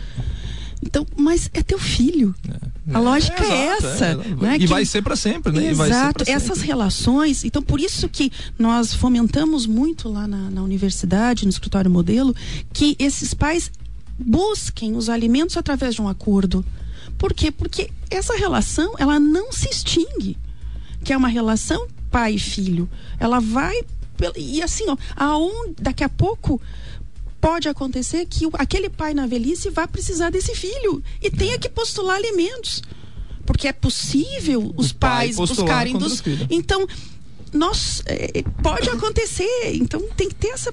Então, 0.84 1.06
mas 1.16 1.48
é 1.54 1.62
teu 1.62 1.78
filho. 1.78 2.34
É. 2.48 2.72
A 2.94 2.98
lógica 2.98 3.44
é, 3.44 3.48
é 3.48 3.66
essa. 3.66 4.04
É, 4.06 4.14
né? 4.16 4.56
E 4.56 4.60
que... 4.60 4.66
vai 4.66 4.84
ser 4.84 5.00
para 5.02 5.14
sempre, 5.14 5.52
né? 5.52 5.70
Exato. 5.70 6.24
Essas 6.26 6.60
relações. 6.60 7.44
Então, 7.44 7.62
por 7.62 7.80
isso 7.80 8.08
que 8.08 8.32
nós 8.58 8.92
fomentamos 8.92 9.64
muito 9.66 10.08
lá 10.08 10.26
na, 10.26 10.50
na 10.50 10.62
universidade, 10.62 11.44
no 11.44 11.50
escritório 11.50 11.90
modelo, 11.90 12.34
que 12.72 12.96
esses 12.98 13.32
pais 13.32 13.70
busquem 14.22 14.96
os 14.96 15.08
alimentos 15.08 15.56
através 15.56 15.94
de 15.94 16.02
um 16.02 16.08
acordo. 16.08 16.64
Por 17.18 17.34
quê? 17.34 17.50
Porque 17.50 17.90
essa 18.10 18.36
relação, 18.36 18.94
ela 18.98 19.18
não 19.18 19.52
se 19.52 19.68
extingue. 19.68 20.38
Que 21.04 21.12
é 21.12 21.16
uma 21.16 21.28
relação 21.28 21.86
pai 22.10 22.34
e 22.34 22.38
filho. 22.38 22.88
Ela 23.18 23.40
vai. 23.40 23.80
E 24.36 24.62
assim, 24.62 24.84
ó, 24.88 24.96
aonde, 25.16 25.74
daqui 25.80 26.04
a 26.04 26.08
pouco 26.08 26.60
pode 27.40 27.68
acontecer 27.68 28.24
que 28.26 28.48
aquele 28.52 28.88
pai 28.88 29.14
na 29.14 29.26
velhice 29.26 29.68
vai 29.68 29.88
precisar 29.88 30.30
desse 30.30 30.54
filho 30.54 31.02
e 31.20 31.28
tenha 31.28 31.58
que 31.58 31.68
postular 31.68 32.16
alimentos. 32.16 32.82
Porque 33.44 33.66
é 33.66 33.72
possível 33.72 34.72
os 34.76 34.92
pais 34.92 35.34
buscarem 35.34 35.98
dos. 35.98 36.22
Então, 36.48 36.86
nós. 37.52 38.02
É, 38.06 38.42
pode 38.62 38.88
acontecer. 38.88 39.74
Então 39.74 40.00
tem 40.16 40.28
que 40.28 40.34
ter 40.36 40.48
essa 40.48 40.72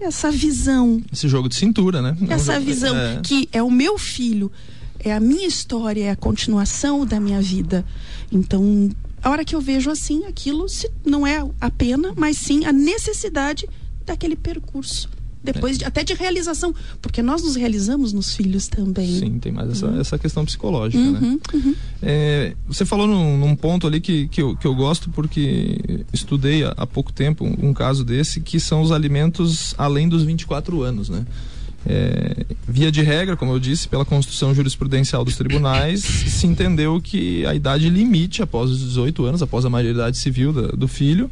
essa 0.00 0.30
visão. 0.30 1.02
Esse 1.12 1.28
jogo 1.28 1.48
de 1.48 1.54
cintura, 1.54 2.00
né? 2.00 2.16
Essa 2.28 2.54
jogo, 2.54 2.66
visão 2.66 2.96
é... 2.96 3.20
que 3.22 3.48
é 3.52 3.62
o 3.62 3.70
meu 3.70 3.98
filho, 3.98 4.50
é 4.98 5.12
a 5.12 5.20
minha 5.20 5.46
história, 5.46 6.04
é 6.04 6.10
a 6.10 6.16
continuação 6.16 7.04
da 7.04 7.20
minha 7.20 7.40
vida. 7.40 7.84
Então, 8.30 8.90
a 9.22 9.30
hora 9.30 9.44
que 9.44 9.54
eu 9.54 9.60
vejo 9.60 9.90
assim, 9.90 10.24
aquilo 10.26 10.68
se, 10.68 10.90
não 11.04 11.26
é 11.26 11.44
a 11.60 11.70
pena, 11.70 12.12
mas 12.16 12.36
sim 12.36 12.64
a 12.64 12.72
necessidade 12.72 13.68
daquele 14.04 14.36
percurso 14.36 15.17
depois 15.42 15.78
de, 15.78 15.84
até 15.84 16.02
de 16.02 16.14
realização, 16.14 16.74
porque 17.00 17.22
nós 17.22 17.42
nos 17.42 17.56
realizamos 17.56 18.12
nos 18.12 18.34
filhos 18.34 18.68
também. 18.68 19.18
Sim, 19.18 19.38
tem 19.38 19.52
mais 19.52 19.70
essa, 19.70 19.86
uhum. 19.86 20.00
essa 20.00 20.18
questão 20.18 20.44
psicológica, 20.44 21.02
né? 21.02 21.18
uhum, 21.20 21.32
né? 21.32 21.38
Uhum. 21.54 21.74
É, 22.02 22.54
você 22.66 22.84
falou 22.84 23.06
num, 23.06 23.38
num, 23.38 23.56
ponto 23.56 23.86
ali 23.86 24.00
que, 24.00 24.28
que, 24.28 24.42
eu, 24.42 24.56
que 24.56 24.66
eu 24.66 24.74
gosto 24.74 25.10
porque 25.10 26.04
estudei 26.12 26.64
há, 26.64 26.74
há 26.76 26.86
pouco 26.86 27.12
tempo 27.12 27.44
um, 27.44 27.68
um, 27.68 27.74
caso 27.74 28.04
desse, 28.04 28.40
que 28.40 28.58
são 28.60 28.82
os 28.82 28.92
alimentos 28.92 29.74
além 29.78 30.08
dos 30.08 30.22
24 30.22 30.82
anos, 30.82 31.08
né? 31.08 31.24
É, 31.86 32.44
via 32.66 32.90
de 32.90 33.00
regra, 33.02 33.36
como 33.36 33.52
eu 33.52 33.58
disse, 33.58 33.88
pela 33.88 34.04
construção 34.04 34.54
jurisprudencial 34.54 35.24
dos 35.24 35.36
tribunais, 35.36 36.02
se 36.02 36.46
entendeu 36.46 37.00
que 37.00 37.46
a 37.46 37.54
idade 37.54 37.88
limite 37.88 38.42
após 38.42 38.70
os 38.70 38.80
18 38.80 39.24
anos, 39.24 39.42
após 39.42 39.64
a 39.64 39.70
maioridade 39.70 40.18
civil 40.18 40.52
da, 40.52 40.68
do 40.68 40.88
filho, 40.88 41.30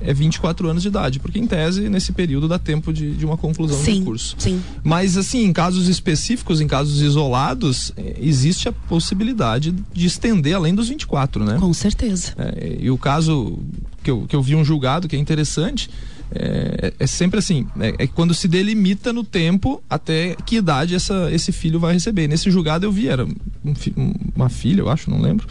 é 0.00 0.12
24 0.12 0.68
anos 0.68 0.82
de 0.82 0.88
idade, 0.88 1.18
porque 1.18 1.38
em 1.38 1.46
tese, 1.46 1.88
nesse 1.88 2.12
período 2.12 2.48
dá 2.48 2.58
tempo 2.58 2.92
de, 2.92 3.14
de 3.14 3.24
uma 3.24 3.36
conclusão 3.36 3.78
sim, 3.78 4.00
do 4.00 4.06
curso. 4.06 4.36
Sim. 4.38 4.62
Mas, 4.82 5.16
assim, 5.16 5.44
em 5.44 5.52
casos 5.52 5.88
específicos, 5.88 6.60
em 6.60 6.66
casos 6.66 7.00
isolados, 7.00 7.92
é, 7.96 8.16
existe 8.20 8.68
a 8.68 8.72
possibilidade 8.72 9.74
de 9.92 10.06
estender 10.06 10.54
além 10.54 10.74
dos 10.74 10.88
24, 10.88 11.44
né? 11.44 11.56
Com 11.58 11.72
certeza. 11.72 12.34
É, 12.38 12.78
e 12.80 12.90
o 12.90 12.98
caso 12.98 13.58
que 14.02 14.10
eu, 14.10 14.26
que 14.26 14.34
eu 14.34 14.42
vi 14.42 14.54
um 14.54 14.64
julgado 14.64 15.08
que 15.08 15.16
é 15.16 15.18
interessante. 15.18 15.90
É, 16.30 16.92
é, 16.98 17.06
sempre 17.06 17.38
assim, 17.38 17.66
é, 17.80 18.04
é, 18.04 18.06
quando 18.06 18.34
se 18.34 18.46
delimita 18.46 19.14
no 19.14 19.24
tempo 19.24 19.82
até 19.88 20.36
que 20.44 20.56
idade 20.56 20.94
essa, 20.94 21.30
esse 21.32 21.52
filho 21.52 21.80
vai 21.80 21.94
receber. 21.94 22.28
Nesse 22.28 22.50
julgado 22.50 22.84
eu 22.84 22.92
vi, 22.92 23.08
era 23.08 23.24
um, 23.24 24.14
uma 24.36 24.48
filha, 24.50 24.80
eu 24.80 24.90
acho, 24.90 25.10
não 25.10 25.20
lembro, 25.20 25.46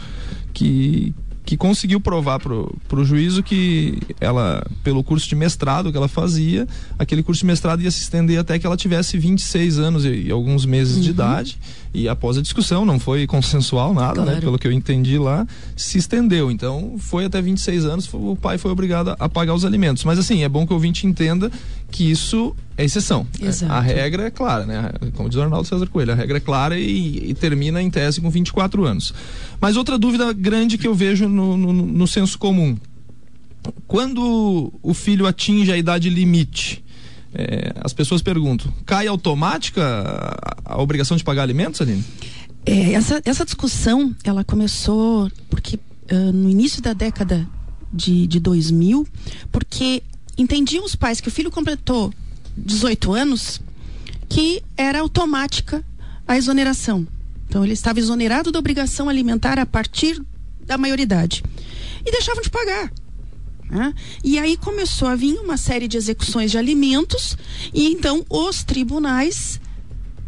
que, 0.52 1.12
que 1.48 1.56
conseguiu 1.56 1.98
provar 1.98 2.38
pro, 2.38 2.76
pro 2.86 3.02
juízo 3.02 3.42
que 3.42 3.98
ela, 4.20 4.62
pelo 4.84 5.02
curso 5.02 5.26
de 5.26 5.34
mestrado 5.34 5.90
que 5.90 5.96
ela 5.96 6.06
fazia, 6.06 6.68
aquele 6.98 7.22
curso 7.22 7.40
de 7.40 7.46
mestrado 7.46 7.80
ia 7.80 7.90
se 7.90 8.02
estender 8.02 8.38
até 8.38 8.58
que 8.58 8.66
ela 8.66 8.76
tivesse 8.76 9.16
26 9.16 9.78
anos 9.78 10.04
e, 10.04 10.24
e 10.24 10.30
alguns 10.30 10.66
meses 10.66 10.96
uhum. 10.96 11.00
de 11.00 11.08
idade. 11.08 11.58
E 11.94 12.06
após 12.06 12.36
a 12.36 12.42
discussão, 12.42 12.84
não 12.84 13.00
foi 13.00 13.26
consensual 13.26 13.94
nada, 13.94 14.20
né? 14.20 14.24
claro. 14.24 14.34
né? 14.34 14.40
Pelo 14.42 14.58
que 14.58 14.68
eu 14.68 14.72
entendi 14.72 15.16
lá, 15.16 15.46
se 15.74 15.96
estendeu. 15.96 16.50
Então, 16.50 16.96
foi 16.98 17.24
até 17.24 17.40
26 17.40 17.86
anos, 17.86 18.10
o 18.12 18.36
pai 18.36 18.58
foi 18.58 18.70
obrigado 18.70 19.16
a 19.18 19.26
pagar 19.26 19.54
os 19.54 19.64
alimentos. 19.64 20.04
Mas 20.04 20.18
assim, 20.18 20.44
é 20.44 20.50
bom 20.50 20.66
que 20.66 20.72
o 20.74 20.76
ouvinte 20.76 21.06
entenda 21.06 21.50
que 21.90 22.10
isso 22.10 22.54
é 22.76 22.84
exceção. 22.84 23.26
Exato. 23.40 23.72
A 23.72 23.80
regra 23.80 24.26
é 24.26 24.30
clara, 24.30 24.64
né? 24.66 24.92
Como 25.14 25.28
diz 25.28 25.38
o 25.38 25.42
Arnaldo 25.42 25.66
César 25.66 25.86
Coelho, 25.86 26.12
a 26.12 26.14
regra 26.14 26.36
é 26.36 26.40
clara 26.40 26.78
e, 26.78 27.30
e 27.30 27.34
termina 27.34 27.82
em 27.82 27.90
tese 27.90 28.20
com 28.20 28.30
24 28.30 28.84
anos. 28.84 29.12
Mas 29.60 29.76
outra 29.76 29.98
dúvida 29.98 30.32
grande 30.32 30.78
que 30.78 30.86
eu 30.86 30.94
vejo 30.94 31.28
no, 31.28 31.56
no, 31.56 31.72
no 31.72 32.06
senso 32.06 32.38
comum. 32.38 32.76
Quando 33.86 34.72
o 34.82 34.94
filho 34.94 35.26
atinge 35.26 35.72
a 35.72 35.76
idade 35.76 36.08
limite, 36.08 36.84
é, 37.34 37.72
as 37.82 37.92
pessoas 37.92 38.22
perguntam: 38.22 38.72
cai 38.86 39.06
automática 39.06 39.82
a, 39.84 40.74
a 40.74 40.82
obrigação 40.82 41.16
de 41.16 41.24
pagar 41.24 41.42
alimentos, 41.42 41.80
Aline? 41.80 42.04
É, 42.64 42.92
essa, 42.92 43.20
essa 43.24 43.44
discussão 43.44 44.14
ela 44.22 44.44
começou 44.44 45.30
porque 45.48 45.76
uh, 46.12 46.32
no 46.32 46.48
início 46.48 46.82
da 46.82 46.92
década 46.92 47.46
de, 47.92 48.26
de 48.26 48.38
2000, 48.40 49.06
porque 49.50 50.02
entendiam 50.38 50.84
os 50.84 50.94
pais 50.94 51.20
que 51.20 51.28
o 51.28 51.32
filho 51.32 51.50
completou 51.50 52.12
18 52.56 53.12
anos 53.12 53.60
que 54.28 54.62
era 54.76 55.00
automática 55.00 55.84
a 56.26 56.36
exoneração. 56.36 57.06
Então 57.48 57.64
ele 57.64 57.72
estava 57.72 57.98
exonerado 57.98 58.52
da 58.52 58.58
obrigação 58.58 59.08
alimentar 59.08 59.58
a 59.58 59.66
partir 59.66 60.22
da 60.64 60.76
maioridade. 60.76 61.42
E 62.04 62.10
deixavam 62.10 62.42
de 62.42 62.50
pagar. 62.50 62.92
Né? 63.70 63.94
E 64.22 64.38
aí 64.38 64.56
começou 64.56 65.08
a 65.08 65.16
vir 65.16 65.38
uma 65.38 65.56
série 65.56 65.88
de 65.88 65.96
execuções 65.96 66.50
de 66.50 66.58
alimentos, 66.58 67.36
e 67.72 67.90
então 67.90 68.24
os 68.28 68.62
tribunais 68.62 69.60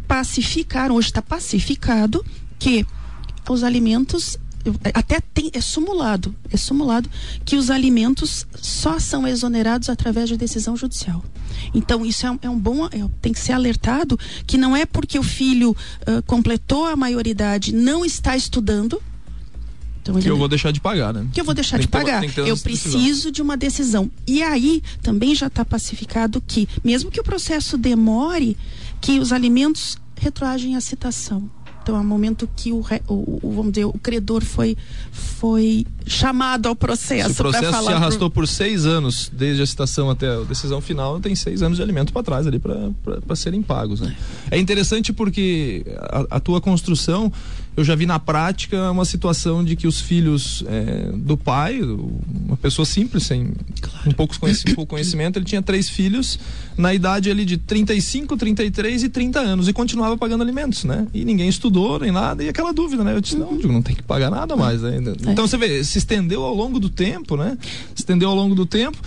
pacificaram, 0.07 0.95
hoje 0.95 1.09
está 1.09 1.21
pacificado, 1.21 2.25
que 2.59 2.85
os 3.49 3.63
alimentos 3.63 4.37
até 4.93 5.19
tem, 5.33 5.49
é 5.53 5.61
simulado, 5.61 6.35
é 6.51 6.57
simulado 6.57 7.09
que 7.43 7.55
os 7.55 7.69
alimentos 7.69 8.45
só 8.61 8.99
são 8.99 9.27
exonerados 9.27 9.89
através 9.89 10.29
de 10.29 10.37
decisão 10.37 10.75
judicial. 10.75 11.23
Então 11.73 12.05
isso 12.05 12.25
é, 12.25 12.39
é 12.43 12.49
um 12.49 12.57
bom, 12.57 12.85
é, 12.85 12.89
tem 13.21 13.33
que 13.33 13.39
ser 13.39 13.53
alertado 13.53 14.17
que 14.45 14.57
não 14.57 14.75
é 14.75 14.85
porque 14.85 15.17
o 15.17 15.23
filho 15.23 15.71
uh, 15.71 16.21
completou 16.25 16.85
a 16.85 16.95
maioridade, 16.95 17.73
não 17.73 18.05
está 18.05 18.35
estudando. 18.35 19.01
Então, 20.01 20.19
que 20.19 20.27
eu 20.27 20.37
vou 20.37 20.47
deixar 20.47 20.71
de 20.71 20.81
pagar, 20.81 21.13
né? 21.13 21.27
Que 21.31 21.39
eu 21.39 21.45
vou 21.45 21.53
deixar 21.53 21.77
tem 21.77 21.85
de 21.85 21.87
pagar. 21.87 22.23
eu 22.39 22.57
preciso 22.57 22.97
decisão. 22.97 23.31
de 23.31 23.41
uma 23.41 23.55
decisão. 23.55 24.11
E 24.25 24.41
aí 24.41 24.81
também 25.03 25.35
já 25.35 25.45
está 25.45 25.63
pacificado 25.63 26.41
que, 26.41 26.67
mesmo 26.83 27.11
que 27.11 27.19
o 27.19 27.23
processo 27.23 27.77
demore, 27.77 28.57
que 28.99 29.19
os 29.19 29.31
alimentos 29.31 29.97
retroagem 30.17 30.75
à 30.75 30.81
citação. 30.81 31.49
Então, 31.81 31.99
é 31.99 32.03
momento 32.03 32.47
que 32.55 32.71
o, 32.71 32.85
o, 33.07 33.39
o, 33.41 33.51
vamos 33.55 33.71
dizer, 33.71 33.85
o 33.85 33.93
credor 33.93 34.43
foi, 34.43 34.77
foi 35.11 35.85
chamado 36.05 36.67
ao 36.67 36.75
processo. 36.75 37.33
Se 37.33 37.41
o 37.41 37.43
processo 37.43 37.83
se 37.83 37.91
arrastou 37.91 38.29
pro... 38.29 38.41
por 38.41 38.47
seis 38.47 38.85
anos, 38.85 39.31
desde 39.33 39.63
a 39.63 39.65
citação 39.65 40.09
até 40.09 40.27
a 40.27 40.41
decisão 40.41 40.79
final, 40.79 41.19
tem 41.19 41.33
seis 41.33 41.63
anos 41.63 41.77
de 41.77 41.83
alimento 41.83 42.13
para 42.13 42.21
trás 42.21 42.45
ali 42.45 42.59
para 42.59 43.35
serem 43.35 43.63
pagos. 43.63 43.99
Né? 43.99 44.15
É 44.51 44.59
interessante 44.59 45.11
porque 45.11 45.83
a, 45.97 46.37
a 46.37 46.39
tua 46.39 46.61
construção 46.61 47.31
eu 47.75 47.83
já 47.83 47.95
vi 47.95 48.05
na 48.05 48.19
prática 48.19 48.91
uma 48.91 49.05
situação 49.05 49.63
de 49.63 49.75
que 49.75 49.87
os 49.87 50.01
filhos 50.01 50.63
é, 50.67 51.11
do 51.13 51.37
pai, 51.37 51.81
uma 51.81 52.57
pessoa 52.57 52.85
simples, 52.85 53.23
sem 53.23 53.53
claro. 53.79 54.09
um 54.09 54.11
pouco 54.11 54.37
conhecimento, 54.37 54.85
conhecimento, 54.85 55.39
ele 55.39 55.45
tinha 55.45 55.61
três 55.61 55.89
filhos 55.89 56.37
na 56.77 56.93
idade 56.93 57.31
ali 57.31 57.45
de 57.45 57.57
35, 57.57 58.35
33 58.35 59.03
e 59.03 59.09
30 59.09 59.39
anos 59.39 59.67
e 59.69 59.73
continuava 59.73 60.17
pagando 60.17 60.41
alimentos, 60.41 60.83
né? 60.83 61.07
E 61.13 61.23
ninguém 61.23 61.47
estudou 61.47 61.99
nem 61.99 62.11
nada, 62.11 62.43
e 62.43 62.49
aquela 62.49 62.73
dúvida, 62.73 63.03
né? 63.03 63.15
Eu 63.15 63.21
disse, 63.21 63.37
não, 63.37 63.53
não 63.53 63.81
tem 63.81 63.95
que 63.95 64.03
pagar 64.03 64.29
nada 64.29 64.55
mais 64.55 64.83
ainda. 64.83 65.11
É. 65.25 65.31
Então 65.31 65.47
você 65.47 65.57
vê, 65.57 65.81
se 65.83 65.97
estendeu 65.97 66.43
ao 66.43 66.53
longo 66.53 66.79
do 66.79 66.89
tempo, 66.89 67.37
né? 67.37 67.57
Se 67.95 68.01
estendeu 68.01 68.29
ao 68.29 68.35
longo 68.35 68.53
do 68.53 68.65
tempo. 68.65 68.97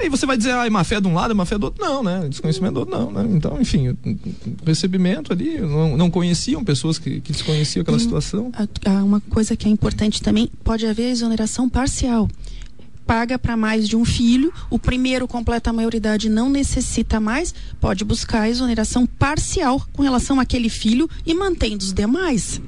Aí 0.00 0.08
você 0.08 0.24
vai 0.24 0.36
dizer, 0.36 0.52
ah, 0.52 0.66
é 0.66 0.70
má 0.70 0.82
fé 0.82 1.00
de 1.00 1.06
um 1.06 1.14
lado, 1.14 1.32
é 1.32 1.34
má 1.34 1.44
fé 1.44 1.58
do 1.58 1.64
outro. 1.64 1.84
Não, 1.84 2.02
né? 2.02 2.26
Desconhecimento 2.28 2.74
do 2.74 2.80
outro, 2.80 2.98
não. 2.98 3.10
Né? 3.10 3.36
Então, 3.36 3.60
enfim, 3.60 3.96
recebimento 4.64 5.32
ali, 5.32 5.58
não, 5.60 5.96
não 5.96 6.10
conheciam 6.10 6.64
pessoas 6.64 6.98
que, 6.98 7.20
que 7.20 7.32
desconheciam 7.32 7.82
aquela 7.82 7.98
situação. 7.98 8.50
Uma 9.04 9.20
coisa 9.20 9.54
que 9.54 9.68
é 9.68 9.70
importante 9.70 10.22
também, 10.22 10.50
pode 10.64 10.86
haver 10.86 11.10
exoneração 11.10 11.68
parcial 11.68 12.28
paga 13.06 13.36
para 13.36 13.56
mais 13.56 13.88
de 13.88 13.96
um 13.96 14.04
filho, 14.04 14.54
o 14.70 14.78
primeiro 14.78 15.26
completa 15.26 15.70
a 15.70 15.72
maioridade 15.72 16.28
não 16.28 16.48
necessita 16.48 17.18
mais, 17.18 17.52
pode 17.80 18.04
buscar 18.04 18.42
a 18.42 18.48
exoneração 18.48 19.04
parcial 19.04 19.84
com 19.92 20.00
relação 20.00 20.38
àquele 20.38 20.68
filho 20.68 21.10
e 21.26 21.34
mantendo 21.34 21.82
os 21.82 21.92
demais 21.92 22.60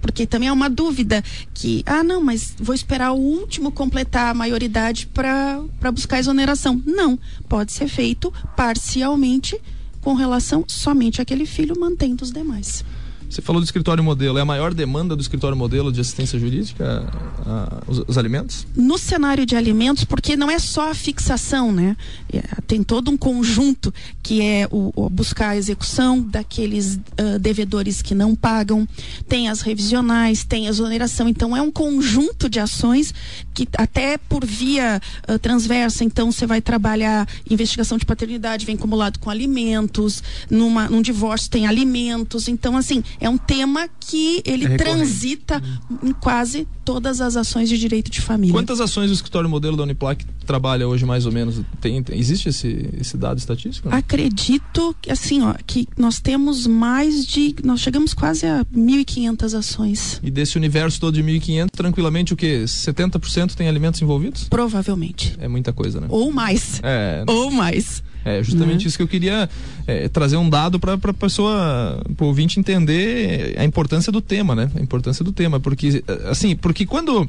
porque 0.00 0.26
também 0.26 0.48
é 0.48 0.52
uma 0.52 0.68
dúvida 0.68 1.22
que, 1.52 1.82
ah, 1.86 2.02
não, 2.02 2.22
mas 2.22 2.54
vou 2.58 2.74
esperar 2.74 3.12
o 3.12 3.18
último 3.18 3.72
completar 3.72 4.30
a 4.30 4.34
maioridade 4.34 5.06
para 5.06 5.62
buscar 5.92 6.18
exoneração. 6.18 6.80
Não, 6.84 7.18
pode 7.48 7.72
ser 7.72 7.88
feito 7.88 8.32
parcialmente 8.56 9.60
com 10.00 10.14
relação 10.14 10.64
somente 10.68 11.20
àquele 11.20 11.46
filho, 11.46 11.78
mantendo 11.78 12.22
os 12.22 12.30
demais. 12.30 12.84
Você 13.28 13.42
falou 13.42 13.60
do 13.60 13.64
escritório 13.64 14.02
modelo. 14.02 14.38
É 14.38 14.42
a 14.42 14.44
maior 14.44 14.72
demanda 14.72 15.16
do 15.16 15.20
escritório 15.20 15.56
modelo 15.56 15.92
de 15.92 16.00
assistência 16.00 16.38
jurídica 16.38 17.06
a, 17.44 17.82
os, 17.86 18.02
os, 18.06 18.18
alimentos? 18.18 18.66
No 18.74 18.98
cenário 18.98 19.44
de 19.44 19.56
alimentos, 19.56 20.04
porque 20.04 20.36
não 20.36 20.50
é 20.50 20.58
só 20.58 20.90
a 20.90 20.94
fixação, 20.94 21.72
né? 21.72 21.96
É, 22.32 22.40
tem 22.66 22.82
todo 22.82 23.10
um 23.10 23.16
conjunto 23.16 23.92
que 24.22 24.42
é 24.42 24.68
o, 24.70 24.92
o 24.94 25.10
buscar 25.10 25.50
a 25.50 25.56
execução 25.56 26.20
daqueles 26.20 26.96
uh, 26.96 27.38
devedores 27.40 28.00
que 28.02 28.14
não 28.14 28.34
pagam, 28.34 28.88
tem 29.28 29.48
as 29.48 29.60
revisionais, 29.60 30.44
tem 30.44 30.66
a 30.66 30.70
exoneração. 30.70 31.28
Então 31.28 31.56
é 31.56 31.60
um 31.60 31.70
conjunto 31.70 32.48
de 32.48 32.60
ações 32.60 33.12
que 33.54 33.68
até 33.76 34.18
por 34.18 34.44
via 34.44 35.00
uh, 35.28 35.38
transversa, 35.38 36.04
então 36.04 36.30
você 36.30 36.46
vai 36.46 36.60
trabalhar 36.60 37.28
investigação 37.48 37.98
de 37.98 38.04
paternidade, 38.04 38.66
vem 38.66 38.76
acumulado 38.76 39.18
com 39.18 39.30
alimentos, 39.30 40.22
numa, 40.50 40.88
num 40.88 41.02
divórcio 41.02 41.50
tem 41.50 41.66
alimentos. 41.66 42.48
Então, 42.48 42.76
assim, 42.76 43.02
é 43.20 43.28
um 43.28 43.38
tema 43.38 43.88
que 44.00 44.42
ele 44.44 44.66
é 44.66 44.76
transita 44.76 45.62
em 46.02 46.12
quase 46.12 46.66
todas 46.84 47.20
as 47.20 47.36
ações 47.36 47.68
de 47.68 47.78
direito 47.78 48.10
de 48.10 48.20
família. 48.20 48.54
Quantas 48.54 48.80
ações 48.80 49.10
o 49.10 49.14
escritório 49.14 49.48
modelo 49.48 49.76
da 49.76 49.82
Uniplac 49.82 50.24
trabalha 50.46 50.86
hoje 50.86 51.04
mais 51.04 51.26
ou 51.26 51.32
menos? 51.32 51.60
Tem, 51.80 52.02
tem 52.02 52.18
existe 52.18 52.48
esse, 52.48 52.88
esse 53.00 53.16
dado 53.16 53.38
estatístico? 53.38 53.88
Não? 53.88 53.96
Acredito 53.96 54.94
que 55.02 55.10
assim, 55.10 55.42
ó, 55.42 55.54
que 55.66 55.88
nós 55.96 56.20
temos 56.20 56.66
mais 56.66 57.26
de, 57.26 57.54
nós 57.64 57.80
chegamos 57.80 58.14
quase 58.14 58.46
a 58.46 58.64
1.500 58.66 59.58
ações. 59.58 60.20
E 60.22 60.30
desse 60.30 60.56
universo 60.56 61.00
todo 61.00 61.14
de 61.14 61.22
1.500, 61.22 61.68
tranquilamente 61.70 62.32
o 62.32 62.36
que? 62.36 62.64
70% 62.64 63.54
tem 63.54 63.68
alimentos 63.68 64.00
envolvidos? 64.00 64.44
Provavelmente. 64.44 65.34
É 65.38 65.48
muita 65.48 65.72
coisa, 65.72 66.00
né? 66.00 66.06
Ou 66.10 66.32
mais. 66.32 66.80
É. 66.82 67.24
Ou 67.26 67.50
mais. 67.50 68.02
É 68.26 68.42
justamente 68.42 68.82
uhum. 68.82 68.88
isso 68.88 68.96
que 68.96 69.02
eu 69.04 69.08
queria 69.08 69.48
é, 69.86 70.08
trazer 70.08 70.36
um 70.36 70.50
dado 70.50 70.80
para 70.80 70.94
a 70.94 71.14
pessoa, 71.14 72.02
para 72.16 72.24
o 72.24 72.26
ouvinte 72.26 72.58
entender 72.58 73.54
a 73.56 73.64
importância 73.64 74.10
do 74.10 74.20
tema, 74.20 74.52
né? 74.52 74.68
A 74.74 74.80
importância 74.80 75.24
do 75.24 75.30
tema, 75.30 75.60
porque 75.60 76.02
assim, 76.28 76.56
porque 76.56 76.84
quando 76.84 77.28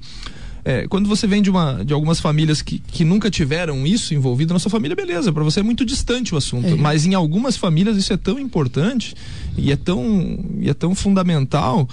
é, 0.66 0.88
quando 0.88 1.08
você 1.08 1.28
vem 1.28 1.42
de, 1.42 1.50
uma, 1.50 1.86
de 1.86 1.94
algumas 1.94 2.20
famílias 2.20 2.62
que, 2.62 2.80
que 2.80 3.06
nunca 3.06 3.30
tiveram 3.30 3.88
isso 3.88 4.14
envolvido 4.14 4.54
na 4.54 4.60
sua 4.60 4.72
família, 4.72 4.96
beleza, 4.96 5.32
para 5.32 5.44
você 5.44 5.60
é 5.62 5.64
muito 5.64 5.86
distante 5.86 6.34
o 6.34 6.38
assunto. 6.38 6.68
É. 6.68 6.76
Mas 6.76 7.06
em 7.06 7.14
algumas 7.14 7.56
famílias 7.56 7.96
isso 7.96 8.12
é 8.12 8.18
tão 8.18 8.40
importante 8.40 9.16
e 9.56 9.72
é 9.72 9.78
tão, 9.78 10.40
e 10.60 10.70
é 10.70 10.74
tão 10.74 10.96
fundamental 10.96 11.88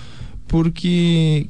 porque 0.49 1.47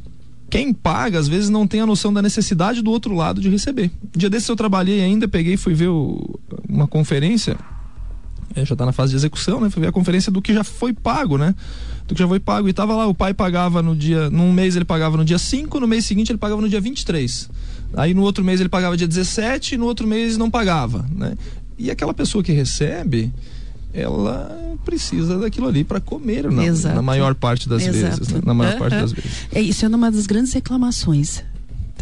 quem 0.50 0.72
paga, 0.72 1.18
às 1.18 1.26
vezes, 1.26 1.50
não 1.50 1.66
tem 1.66 1.80
a 1.80 1.86
noção 1.86 2.12
da 2.12 2.22
necessidade 2.22 2.80
do 2.80 2.90
outro 2.90 3.14
lado 3.14 3.40
de 3.40 3.48
receber. 3.48 3.90
Dia 4.14 4.30
desses 4.30 4.48
eu 4.48 4.54
trabalhei 4.54 5.00
ainda, 5.00 5.26
peguei 5.26 5.54
e 5.54 5.56
fui 5.56 5.74
ver 5.74 5.88
o, 5.88 6.38
uma 6.74 6.88
conferência. 6.88 7.56
É, 8.54 8.64
já 8.64 8.74
está 8.74 8.84
na 8.84 8.92
fase 8.92 9.10
de 9.10 9.16
execução, 9.16 9.60
né? 9.60 9.68
Ver 9.68 9.88
a 9.88 9.92
conferência 9.92 10.30
do 10.30 10.42
que 10.42 10.52
já 10.52 10.62
foi 10.62 10.92
pago, 10.92 11.38
né? 11.38 11.54
Do 12.06 12.14
que 12.14 12.20
já 12.20 12.28
foi 12.28 12.38
pago. 12.38 12.68
E 12.68 12.72
tava 12.72 12.94
lá, 12.94 13.06
o 13.06 13.14
pai 13.14 13.32
pagava 13.32 13.82
no 13.82 13.96
dia. 13.96 14.30
Num 14.30 14.52
mês 14.52 14.76
ele 14.76 14.84
pagava 14.84 15.16
no 15.16 15.24
dia 15.24 15.38
5, 15.38 15.80
no 15.80 15.86
mês 15.86 16.04
seguinte 16.04 16.30
ele 16.30 16.38
pagava 16.38 16.60
no 16.60 16.68
dia 16.68 16.80
23. 16.80 17.50
Aí 17.96 18.12
no 18.12 18.22
outro 18.22 18.44
mês 18.44 18.60
ele 18.60 18.68
pagava 18.68 18.96
dia 18.96 19.08
17 19.08 19.74
e 19.74 19.78
no 19.78 19.86
outro 19.86 20.06
mês 20.06 20.36
não 20.36 20.50
pagava, 20.50 21.04
né? 21.10 21.34
E 21.78 21.90
aquela 21.90 22.14
pessoa 22.14 22.44
que 22.44 22.52
recebe, 22.52 23.32
ela 23.92 24.76
precisa 24.84 25.38
daquilo 25.38 25.66
ali 25.66 25.82
para 25.82 26.00
comer 26.00 26.50
na, 26.50 26.62
na, 26.94 27.02
maior 27.02 27.34
parte 27.34 27.68
das 27.68 27.82
Exato. 27.82 28.18
vezes, 28.18 28.28
né? 28.28 28.40
na 28.44 28.54
maior 28.54 28.78
parte 28.78 28.96
das 28.96 29.12
vezes. 29.12 29.30
É 29.52 29.60
isso 29.60 29.84
é 29.84 29.88
uma 29.88 30.10
das 30.10 30.26
grandes 30.26 30.52
reclamações. 30.52 31.42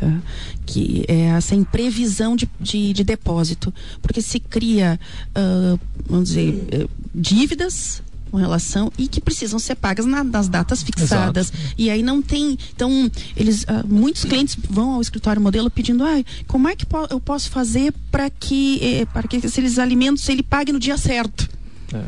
Tá? 0.02 0.20
Que 0.66 1.04
é 1.06 1.26
essa 1.26 1.54
imprevisão 1.54 2.34
de, 2.34 2.50
de, 2.58 2.92
de 2.92 3.04
depósito, 3.04 3.72
porque 4.00 4.20
se 4.20 4.40
cria, 4.40 4.98
uh, 5.28 5.78
vamos 6.08 6.30
dizer, 6.30 6.54
uh, 6.54 6.90
dívidas 7.14 8.02
com 8.28 8.36
relação 8.36 8.90
e 8.98 9.06
que 9.06 9.20
precisam 9.20 9.60
ser 9.60 9.76
pagas 9.76 10.04
na, 10.04 10.24
nas 10.24 10.48
datas 10.48 10.82
fixadas 10.82 11.52
Exato. 11.54 11.74
e 11.76 11.88
aí 11.90 12.02
não 12.02 12.22
tem 12.22 12.58
então 12.74 13.10
eles 13.36 13.64
uh, 13.64 13.86
muitos 13.86 14.24
clientes 14.24 14.56
vão 14.68 14.92
ao 14.92 15.02
escritório 15.02 15.40
modelo 15.40 15.70
pedindo 15.70 16.02
ah, 16.02 16.24
como 16.48 16.66
é 16.66 16.74
que 16.74 16.86
po 16.86 17.06
eu 17.10 17.20
posso 17.20 17.50
fazer 17.50 17.92
para 18.10 18.30
que 18.30 18.80
eh, 18.82 19.06
para 19.12 19.28
que 19.28 19.36
esses 19.36 19.78
alimentos 19.78 20.26
ele 20.30 20.42
pague 20.42 20.72
no 20.72 20.80
dia 20.80 20.96
certo 20.96 21.46
é. 21.92 22.02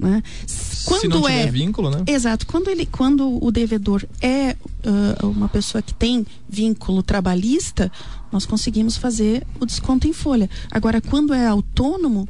Né? 0.00 0.22
Quando 0.88 1.00
Se 1.00 1.08
não 1.08 1.28
é 1.28 1.46
vínculo, 1.46 1.90
né? 1.90 2.02
Exato. 2.06 2.46
Quando 2.46 2.68
ele, 2.68 2.86
quando 2.86 3.44
o 3.44 3.50
devedor 3.50 4.04
é 4.20 4.56
uh, 5.22 5.26
uma 5.26 5.48
pessoa 5.48 5.82
que 5.82 5.92
tem 5.92 6.26
vínculo 6.48 7.02
trabalhista, 7.02 7.92
nós 8.32 8.46
conseguimos 8.46 8.96
fazer 8.96 9.46
o 9.60 9.66
desconto 9.66 10.06
em 10.06 10.12
folha. 10.12 10.48
Agora, 10.70 11.00
quando 11.00 11.34
é 11.34 11.46
autônomo, 11.46 12.26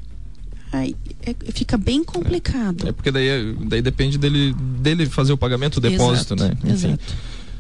aí 0.73 0.97
é, 1.25 1.35
fica 1.53 1.77
bem 1.77 2.03
complicado. 2.03 2.87
É, 2.87 2.89
é 2.91 2.93
porque 2.93 3.11
daí, 3.11 3.57
daí 3.67 3.81
depende 3.83 4.19
dele, 4.19 4.55
dele 4.55 5.07
fazer 5.07 5.33
o 5.33 5.37
pagamento, 5.39 5.77
o 5.77 5.81
depósito, 5.81 6.35
exato, 6.35 6.55
né? 6.55 6.59
Enfim. 6.65 6.89
Exato. 6.89 7.15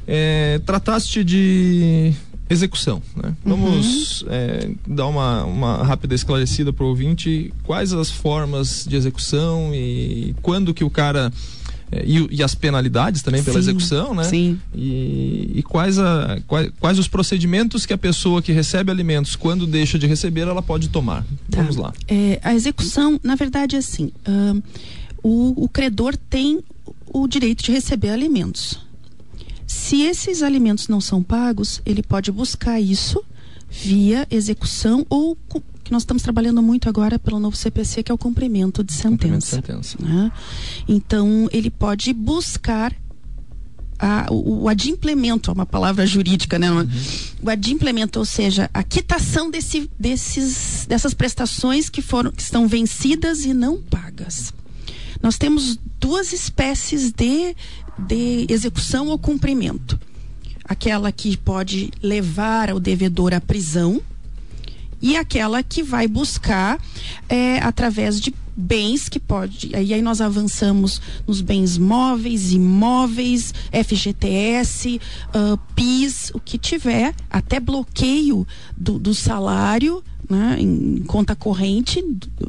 É, 0.06 0.58
trataste 0.64 1.22
de 1.22 2.14
execução. 2.48 3.02
Né? 3.16 3.34
Vamos 3.44 4.22
uhum. 4.22 4.28
é, 4.30 4.70
dar 4.86 5.06
uma, 5.06 5.44
uma 5.44 5.84
rápida 5.84 6.14
esclarecida 6.14 6.72
para 6.72 6.84
o 6.84 6.88
ouvinte 6.88 7.52
quais 7.64 7.92
as 7.92 8.10
formas 8.10 8.84
de 8.88 8.96
execução 8.96 9.74
e 9.74 10.34
quando 10.42 10.72
que 10.72 10.84
o 10.84 10.90
cara 10.90 11.32
é, 11.90 12.04
e, 12.04 12.36
e, 12.36 12.42
as 12.42 12.54
penalidades 12.54 13.22
também 13.22 13.42
pela 13.42 13.54
sim, 13.54 13.70
execução, 13.70 14.14
né? 14.14 14.24
Sim. 14.24 14.60
E, 14.74 15.52
e 15.56 15.62
quais, 15.62 15.98
a, 15.98 16.38
quais, 16.46 16.70
quais, 16.78 16.98
os 16.98 17.08
procedimentos 17.08 17.86
que 17.86 17.92
a 17.94 17.98
pessoa 17.98 18.42
que 18.42 18.52
recebe 18.52 18.90
alimentos, 18.90 19.34
quando 19.34 19.66
deixa 19.66 19.98
de 19.98 20.06
receber, 20.06 20.42
ela 20.42 20.62
pode 20.62 20.90
tomar. 20.90 21.22
Tá. 21.50 21.58
Vamos 21.62 21.76
lá. 21.76 21.92
É, 22.06 22.38
a 22.42 22.54
execução, 22.54 23.18
na 23.22 23.34
verdade, 23.34 23.74
é 23.74 23.78
assim: 23.78 24.12
uh, 24.28 24.62
o, 25.22 25.64
o 25.64 25.68
credor 25.68 26.14
tem 26.28 26.60
o 27.06 27.26
direito 27.26 27.64
de 27.64 27.72
receber 27.72 28.10
alimentos. 28.10 28.86
Se 29.68 30.00
esses 30.00 30.42
alimentos 30.42 30.88
não 30.88 31.00
são 31.00 31.22
pagos, 31.22 31.82
ele 31.84 32.02
pode 32.02 32.32
buscar 32.32 32.80
isso 32.80 33.22
via 33.70 34.26
execução 34.30 35.06
ou 35.10 35.36
que 35.84 35.92
nós 35.92 36.02
estamos 36.02 36.22
trabalhando 36.22 36.62
muito 36.62 36.88
agora 36.88 37.18
pelo 37.18 37.38
novo 37.38 37.54
CPC, 37.54 38.02
que 38.02 38.10
é 38.10 38.14
o 38.14 38.18
cumprimento 38.18 38.82
de 38.82 38.92
sentença. 38.92 39.56
Cumprimento 39.56 39.82
de 39.82 39.86
sentença. 39.86 39.96
Né? 40.00 40.32
Então, 40.88 41.48
ele 41.52 41.70
pode 41.70 42.14
buscar 42.14 42.94
a, 43.98 44.26
o, 44.30 44.62
o 44.62 44.68
adimplemento, 44.68 45.50
é 45.50 45.54
uma 45.54 45.66
palavra 45.66 46.06
jurídica, 46.06 46.58
né? 46.58 46.70
Uhum. 46.70 46.88
O 47.42 47.50
adimplemento, 47.50 48.18
ou 48.18 48.24
seja, 48.24 48.70
a 48.72 48.82
quitação 48.82 49.50
desse, 49.50 49.90
desses, 49.98 50.86
dessas 50.86 51.12
prestações 51.12 51.90
que 51.90 52.00
foram 52.00 52.30
que 52.30 52.42
estão 52.42 52.66
vencidas 52.66 53.44
e 53.44 53.52
não 53.52 53.82
pagas. 53.82 54.52
Nós 55.22 55.36
temos 55.36 55.78
duas 55.98 56.32
espécies 56.32 57.10
de, 57.10 57.56
de 57.98 58.46
execução 58.48 59.08
ou 59.08 59.18
cumprimento. 59.18 59.98
Aquela 60.64 61.10
que 61.10 61.36
pode 61.36 61.90
levar 62.02 62.72
o 62.72 62.80
devedor 62.80 63.32
à 63.32 63.40
prisão 63.40 64.00
e 65.00 65.16
aquela 65.16 65.62
que 65.62 65.82
vai 65.82 66.06
buscar 66.06 66.78
é, 67.28 67.58
através 67.60 68.20
de 68.20 68.34
bens 68.56 69.08
que 69.08 69.20
pode. 69.20 69.74
Aí, 69.74 69.94
aí 69.94 70.02
nós 70.02 70.20
avançamos 70.20 71.00
nos 71.26 71.40
bens 71.40 71.78
móveis, 71.78 72.52
imóveis, 72.52 73.54
FGTS, 73.72 75.00
uh, 75.28 75.56
PIS, 75.76 76.32
o 76.34 76.40
que 76.40 76.58
tiver, 76.58 77.14
até 77.30 77.60
bloqueio 77.60 78.46
do, 78.76 78.98
do 78.98 79.14
salário 79.14 80.02
né, 80.28 80.56
em 80.58 81.02
conta 81.06 81.34
corrente, 81.34 82.04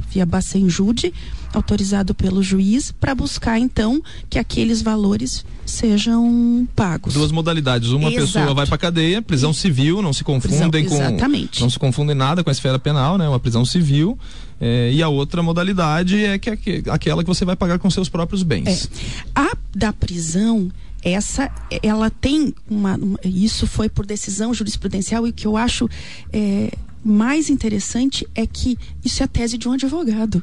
via 0.09 0.25
Bacen 0.25 0.69
Jude, 0.69 1.13
autorizado 1.53 2.13
pelo 2.13 2.43
juiz, 2.43 2.91
para 2.91 3.15
buscar 3.15 3.57
então 3.57 4.01
que 4.29 4.37
aqueles 4.37 4.81
valores 4.81 5.45
sejam 5.65 6.67
pagos. 6.75 7.13
Duas 7.13 7.31
modalidades. 7.31 7.89
Uma 7.89 8.09
Exato. 8.09 8.25
pessoa 8.25 8.53
vai 8.53 8.67
para 8.67 8.77
cadeia, 8.77 9.21
prisão 9.21 9.53
civil, 9.53 10.01
não 10.01 10.13
se 10.13 10.23
confundem 10.23 10.83
Prisão, 10.83 10.97
com. 10.97 11.03
exatamente. 11.03 11.61
Não 11.61 11.69
se 11.69 11.79
confundem 11.79 12.15
nada 12.15 12.43
com 12.43 12.49
a 12.49 12.53
esfera 12.53 12.77
penal, 12.77 13.17
né? 13.17 13.27
Uma 13.27 13.39
prisão 13.39 13.63
civil. 13.63 14.17
É, 14.61 14.91
e 14.91 15.01
a 15.01 15.07
outra 15.07 15.41
modalidade 15.41 16.23
é 16.23 16.37
que, 16.37 16.57
que, 16.57 16.83
aquela 16.89 17.23
que 17.23 17.27
você 17.27 17.45
vai 17.45 17.55
pagar 17.55 17.79
com 17.79 17.89
seus 17.89 18.09
próprios 18.09 18.43
bens. 18.43 18.89
É. 19.33 19.39
A 19.41 19.57
da 19.73 19.93
prisão, 19.93 20.69
essa, 21.01 21.49
ela 21.81 22.09
tem 22.09 22.53
uma, 22.69 22.95
uma, 22.95 23.19
Isso 23.23 23.65
foi 23.65 23.87
por 23.87 24.05
decisão 24.05 24.53
jurisprudencial 24.53 25.25
e 25.25 25.29
o 25.29 25.33
que 25.33 25.47
eu 25.47 25.55
acho 25.55 25.87
é, 26.33 26.71
mais 27.03 27.49
interessante 27.49 28.27
é 28.35 28.45
que 28.45 28.77
isso 29.03 29.23
é 29.23 29.25
a 29.25 29.27
tese 29.27 29.57
de 29.57 29.67
um 29.67 29.73
advogado. 29.73 30.41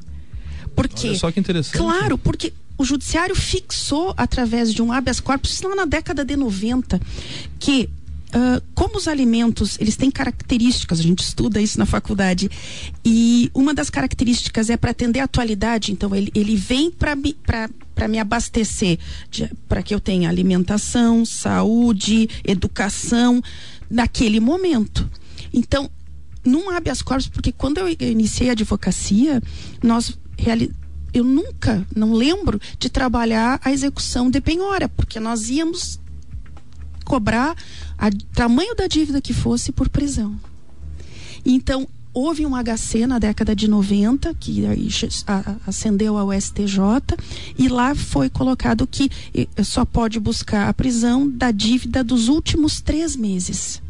Porque. 0.75 1.09
Olha 1.09 1.19
só 1.19 1.33
que 1.33 1.41
interessante. 1.41 1.77
Claro, 1.77 2.19
porque 2.19 2.53
o 2.79 2.85
judiciário 2.85 3.35
fixou 3.35 4.13
através 4.17 4.73
de 4.73 4.83
um 4.83 4.93
habeas 4.93 5.21
corpus 5.21 5.61
lá 5.63 5.75
na 5.75 5.85
década 5.85 6.25
de 6.25 6.37
90 6.37 7.01
que 7.59 7.89
Uh, 8.27 8.61
como 8.75 8.99
os 8.99 9.07
alimentos 9.07 9.79
eles 9.81 9.97
têm 9.97 10.11
características, 10.11 10.99
a 10.99 11.03
gente 11.03 11.21
estuda 11.21 11.61
isso 11.61 11.79
na 11.79 11.87
faculdade, 11.87 12.51
e 13.05 13.51
uma 13.55 13.73
das 13.73 13.89
características 13.89 14.69
é 14.69 14.77
para 14.77 14.91
atender 14.91 15.21
a 15.21 15.25
atualidade, 15.25 15.93
então 15.93 16.15
ele, 16.15 16.31
ele 16.35 16.57
vem 16.57 16.91
para 16.91 17.15
me, 17.15 17.35
me 18.11 18.19
abastecer, 18.19 18.99
para 19.69 19.81
que 19.81 19.95
eu 19.95 20.01
tenha 20.01 20.29
alimentação, 20.29 21.25
saúde, 21.25 22.29
educação, 22.45 23.41
naquele 23.89 24.41
momento. 24.41 25.09
Então, 25.53 25.89
num 26.47 26.71
habeas 26.71 27.03
corpus, 27.03 27.29
porque 27.29 27.53
quando 27.53 27.79
eu 27.79 27.89
iniciei 27.89 28.49
a 28.49 28.53
advocacia, 28.53 29.43
nós 29.83 30.19
realizamos 30.39 30.87
eu 31.17 31.25
nunca, 31.25 31.87
não 31.97 32.13
lembro 32.13 32.61
de 32.79 32.91
trabalhar 32.91 33.59
a 33.65 33.73
execução 33.73 34.31
de 34.31 34.39
penhora, 34.39 34.87
porque 34.87 35.19
nós 35.19 35.49
íamos 35.49 35.99
cobrar 37.07 37.57
a 37.97 38.11
tamanho 38.35 38.75
da 38.75 38.87
dívida 38.87 39.21
que 39.21 39.33
fosse 39.33 39.73
por 39.73 39.89
prisão. 39.89 40.39
Então, 41.43 41.89
houve 42.13 42.45
um 42.45 42.53
HC 42.55 43.07
na 43.07 43.19
década 43.19 43.57
de 43.57 43.67
90, 43.67 44.35
que 44.35 44.65
ascendeu 45.67 46.19
ao 46.19 46.33
STJ, 46.39 46.79
e 47.59 47.67
lá 47.69 47.95
foi 47.95 48.29
colocado 48.29 48.87
que 48.87 49.11
só 49.65 49.87
pode 49.87 50.21
buscar 50.21 50.69
a 50.69 50.75
prisão 50.75 51.27
da 51.27 51.51
dívida 51.51 52.05
dos 52.05 52.29
últimos 52.29 52.83
três 52.83 53.17
meses. 53.17 53.81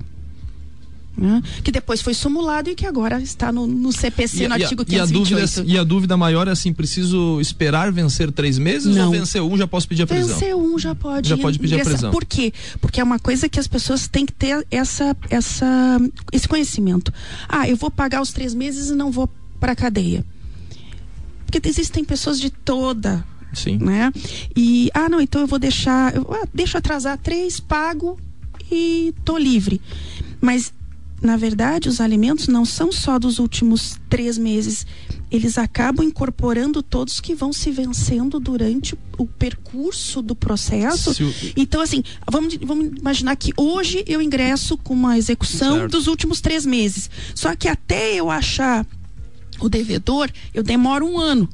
Né? 1.16 1.42
que 1.64 1.72
depois 1.72 2.02
foi 2.02 2.12
simulado 2.12 2.68
e 2.68 2.74
que 2.74 2.85
agora 2.85 3.18
está 3.22 3.50
no, 3.50 3.66
no 3.66 3.90
CPC, 3.90 4.44
e, 4.44 4.48
no 4.48 4.55
artigo 4.55 4.83
e 4.87 5.00
a, 5.00 5.07
528. 5.07 5.31
E 5.31 5.40
a, 5.40 5.46
dúvida, 5.46 5.72
e 5.72 5.79
a 5.79 5.85
dúvida 5.85 6.16
maior 6.16 6.46
é 6.46 6.50
assim, 6.50 6.74
preciso 6.74 7.40
esperar 7.40 7.90
vencer 7.90 8.31
três 8.31 8.59
meses 8.59 8.94
Não. 8.94 9.07
ou 9.07 9.12
vencer 9.12 9.40
um 9.40 9.57
já 9.57 9.66
posso 9.66 9.88
pedir 9.88 10.02
a 10.02 10.07
prisão? 10.07 10.38
Vencer 10.38 10.55
um 10.55 10.79
já 10.79 10.94
pode. 10.94 11.29
Já 11.31 11.38
pode 11.38 11.59
pedir 11.59 11.81
a 11.81 11.85
prisão. 11.85 12.11
Por 12.11 12.24
quê? 12.24 12.52
Porque 12.83 13.00
é 13.00 13.05
uma 13.05 13.18
coisa 13.18 13.48
que 13.48 13.59
as 13.59 13.66
pessoas 13.66 14.07
têm 14.07 14.26
que 14.26 14.33
ter 14.33 14.66
essa, 14.70 15.16
essa, 15.31 15.98
esse 16.31 16.46
conhecimento. 16.46 17.12
Ah, 17.48 17.66
eu 17.66 17.76
vou 17.76 17.90
pagar 17.90 18.20
os 18.20 18.33
três 18.33 18.52
meses 18.52 18.90
e 18.90 18.94
não 18.94 19.11
vou 19.11 19.29
para 19.59 19.72
a 19.72 19.76
cadeia. 19.76 20.22
Porque 21.46 21.66
existem 21.66 22.05
pessoas 22.05 22.38
de 22.38 22.50
toda 22.50 23.24
Sim. 23.57 23.79
Né? 23.79 24.12
E, 24.55 24.90
ah, 24.92 25.09
não, 25.09 25.20
então 25.20 25.40
eu 25.40 25.46
vou 25.46 25.59
deixar, 25.59 26.14
eu, 26.14 26.26
ah, 26.31 26.46
deixa 26.52 26.79
atrasar 26.79 27.18
três, 27.18 27.59
pago 27.59 28.18
e 28.70 29.14
tô 29.24 29.38
livre. 29.38 29.81
Mas 30.40 30.72
na 31.20 31.37
verdade, 31.37 31.88
os 31.88 32.00
alimentos 32.00 32.46
não 32.46 32.64
são 32.64 32.92
só 32.92 33.18
dos 33.18 33.38
últimos 33.38 33.98
três 34.09 34.37
meses. 34.37 34.87
Eles 35.31 35.57
acabam 35.57 36.07
incorporando 36.07 36.83
todos 36.83 37.20
que 37.20 37.35
vão 37.35 37.52
se 37.52 37.70
vencendo 37.70 38.38
durante 38.38 38.96
o 39.16 39.26
percurso 39.26 40.20
do 40.20 40.37
processo. 40.37 41.11
O... 41.24 41.35
Então, 41.57 41.81
assim, 41.81 42.02
vamos, 42.31 42.57
vamos 42.62 42.98
imaginar 42.98 43.35
que 43.37 43.52
hoje 43.57 44.05
eu 44.07 44.20
ingresso 44.20 44.76
com 44.76 44.94
uma 44.94 45.16
execução 45.16 45.79
certo. 45.79 45.92
dos 45.92 46.07
últimos 46.07 46.40
três 46.40 46.66
meses. 46.66 47.11
Só 47.35 47.57
que 47.57 47.66
até 47.66 48.14
eu 48.14 48.31
achar 48.31 48.87
o 49.59 49.68
devedor, 49.68 50.31
eu 50.52 50.62
demoro 50.62 51.07
um 51.07 51.18
ano. 51.18 51.48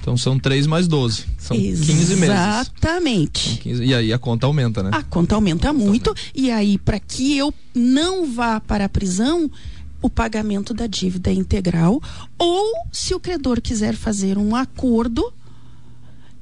Então 0.00 0.16
são 0.16 0.38
3 0.38 0.66
mais 0.66 0.88
12. 0.88 1.24
São 1.38 1.56
Exatamente. 1.56 2.00
15 2.00 2.16
meses. 2.16 2.34
Exatamente. 2.34 3.68
E 3.84 3.94
aí 3.94 4.12
a 4.12 4.18
conta 4.18 4.46
aumenta, 4.46 4.82
né? 4.82 4.90
A 4.92 5.02
conta 5.02 5.34
aumenta 5.34 5.72
muito. 5.72 6.14
E 6.34 6.50
aí, 6.50 6.78
para 6.78 6.98
que 6.98 7.36
eu 7.36 7.52
não 7.74 8.26
vá 8.32 8.60
para 8.60 8.86
a 8.86 8.88
prisão, 8.88 9.50
o 10.00 10.08
pagamento 10.08 10.72
da 10.72 10.86
dívida 10.86 11.30
é 11.30 11.34
integral. 11.34 12.00
Ou, 12.38 12.72
se 12.90 13.14
o 13.14 13.20
credor 13.20 13.60
quiser 13.60 13.94
fazer 13.94 14.38
um 14.38 14.56
acordo, 14.56 15.32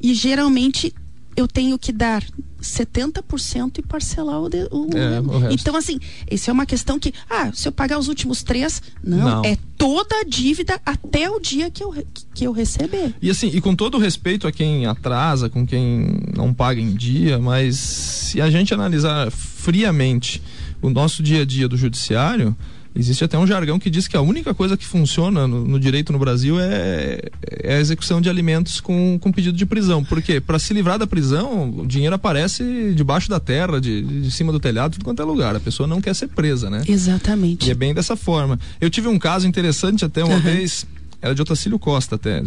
e 0.01 0.15
geralmente 0.15 0.95
eu 1.37 1.47
tenho 1.47 1.79
que 1.79 1.93
dar 1.93 2.25
70% 2.61 3.79
e 3.79 3.83
parcelar 3.83 4.41
o, 4.41 4.49
de, 4.49 4.69
o, 4.71 4.89
é, 4.97 5.21
o 5.21 5.53
Então, 5.53 5.77
assim, 5.77 5.99
isso 6.31 6.51
é 6.51 6.53
uma 6.53 6.67
questão 6.67 6.99
que, 6.99 7.13
ah, 7.31 7.51
se 7.53 7.69
eu 7.69 7.73
pagar 7.73 7.99
os 7.99 8.09
últimos 8.09 8.43
três, 8.43 8.83
não, 9.03 9.19
não, 9.19 9.45
é 9.45 9.57
toda 9.79 10.17
a 10.17 10.25
dívida 10.25 10.81
até 10.85 11.31
o 11.31 11.39
dia 11.39 11.71
que 11.71 11.83
eu, 11.83 11.95
que 12.35 12.45
eu 12.45 12.53
receber. 12.53 13.15
E 13.23 13.31
assim, 13.31 13.47
e 13.47 13.61
com 13.61 13.75
todo 13.77 13.97
respeito 13.97 14.49
a 14.49 14.53
quem 14.53 14.85
atrasa, 14.87 15.49
com 15.49 15.65
quem 15.65 16.21
não 16.37 16.53
paga 16.53 16.81
em 16.81 16.93
dia, 16.93 17.39
mas 17.39 17.77
se 17.77 18.41
a 18.41 18.51
gente 18.51 18.75
analisar 18.75 19.31
friamente 19.31 20.43
o 20.83 20.91
nosso 20.91 21.23
dia 21.23 21.43
a 21.43 21.45
dia 21.45 21.69
do 21.69 21.77
judiciário, 21.77 22.57
Existe 22.99 23.23
até 23.23 23.39
um 23.39 23.47
jargão 23.47 23.79
que 23.79 23.89
diz 23.89 24.09
que 24.09 24.17
a 24.17 24.21
única 24.21 24.53
coisa 24.53 24.77
que 24.77 24.85
funciona 24.85 25.47
no, 25.47 25.65
no 25.65 25.79
direito 25.79 26.13
no 26.13 26.19
Brasil 26.19 26.59
é, 26.59 27.21
é, 27.63 27.77
a 27.77 27.81
execução 27.81 28.21
de 28.21 28.29
alimentos 28.29 28.81
com, 28.81 29.17
com 29.21 29.31
pedido 29.31 29.57
de 29.57 29.65
prisão. 29.65 30.03
Por 30.03 30.21
quê? 30.21 30.41
Para 30.41 30.59
se 30.59 30.75
livrar 30.75 30.99
da 30.99 31.07
prisão, 31.07 31.71
o 31.71 31.87
dinheiro 31.87 32.17
aparece 32.17 32.93
debaixo 32.97 33.31
da 33.31 33.39
terra, 33.39 33.81
de, 33.81 34.03
de 34.03 34.31
cima 34.33 34.51
do 34.51 34.59
telhado, 34.59 34.95
tudo 34.95 35.05
quanto 35.05 35.23
é 35.23 35.25
lugar. 35.25 35.55
A 35.55 35.61
pessoa 35.61 35.87
não 35.87 36.01
quer 36.01 36.13
ser 36.13 36.27
presa, 36.27 36.69
né? 36.69 36.83
Exatamente. 36.89 37.69
E 37.69 37.71
é 37.71 37.75
bem 37.75 37.95
dessa 37.95 38.17
forma. 38.17 38.59
Eu 38.81 38.91
tive 38.91 39.07
um 39.07 39.19
caso 39.19 39.47
interessante 39.47 40.05
até 40.05 40.25
uma 40.25 40.35
uhum. 40.35 40.41
vez, 40.41 40.85
era 41.23 41.33
de 41.33 41.41
Otacílio 41.41 41.79
Costa 41.79 42.17
até, 42.17 42.43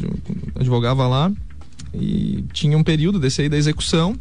advogava 0.60 1.08
lá 1.08 1.32
e 1.94 2.44
tinha 2.52 2.78
um 2.78 2.84
período 2.84 3.20
desse 3.20 3.42
aí 3.42 3.48
da 3.48 3.56
execução 3.56 4.20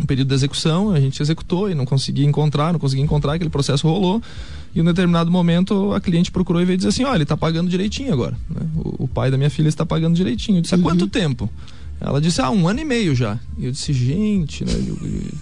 um 0.00 0.06
período 0.06 0.28
de 0.28 0.34
execução, 0.34 0.92
a 0.92 1.00
gente 1.00 1.20
executou 1.20 1.70
e 1.70 1.74
não 1.74 1.84
conseguia 1.84 2.24
encontrar, 2.24 2.72
não 2.72 2.80
conseguia 2.80 3.04
encontrar, 3.04 3.34
aquele 3.34 3.50
processo 3.50 3.86
rolou. 3.86 4.22
E 4.74 4.78
em 4.78 4.82
um 4.82 4.84
determinado 4.84 5.30
momento 5.30 5.92
a 5.92 6.00
cliente 6.00 6.30
procurou 6.30 6.62
e 6.62 6.64
veio 6.64 6.76
dizer 6.76 6.90
assim: 6.90 7.04
olha, 7.04 7.16
ele 7.16 7.22
está 7.24 7.36
pagando 7.36 7.68
direitinho 7.68 8.12
agora. 8.12 8.36
Né? 8.48 8.66
O, 8.76 9.04
o, 9.04 9.08
pai 9.08 9.30
da 9.30 9.36
minha 9.36 9.50
filha 9.50 9.68
está 9.68 9.84
pagando 9.84 10.14
direitinho. 10.14 10.58
Eu 10.58 10.62
disse: 10.62 10.74
há 10.74 10.78
uhum. 10.78 10.84
quanto 10.84 11.06
tempo? 11.06 11.50
Ela 12.00 12.18
disse, 12.18 12.40
ah, 12.40 12.50
um 12.50 12.66
ano 12.66 12.80
e 12.80 12.84
meio 12.84 13.14
já. 13.14 13.38
E 13.58 13.66
eu 13.66 13.72
disse, 13.72 13.92
gente, 13.92 14.64
né? 14.64 14.72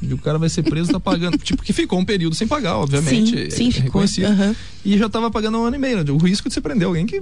E, 0.02 0.12
o 0.12 0.18
cara 0.18 0.38
vai 0.38 0.48
ser 0.48 0.64
preso, 0.64 0.90
tá 0.90 0.98
pagando. 0.98 1.38
tipo, 1.38 1.62
que 1.62 1.72
ficou 1.72 2.00
um 2.00 2.04
período 2.04 2.34
sem 2.34 2.48
pagar, 2.48 2.76
obviamente. 2.78 3.48
Sim, 3.52 3.70
sim, 3.70 3.82
ficou. 3.82 4.02
Uhum. 4.02 4.54
E 4.84 4.98
já 4.98 5.08
tava 5.08 5.30
pagando 5.30 5.58
um 5.58 5.64
ano 5.64 5.76
e 5.76 5.78
meio. 5.78 6.02
Né? 6.02 6.10
O 6.10 6.16
risco 6.16 6.48
de 6.48 6.54
você 6.54 6.60
prender 6.60 6.88
alguém 6.88 7.06
que 7.06 7.20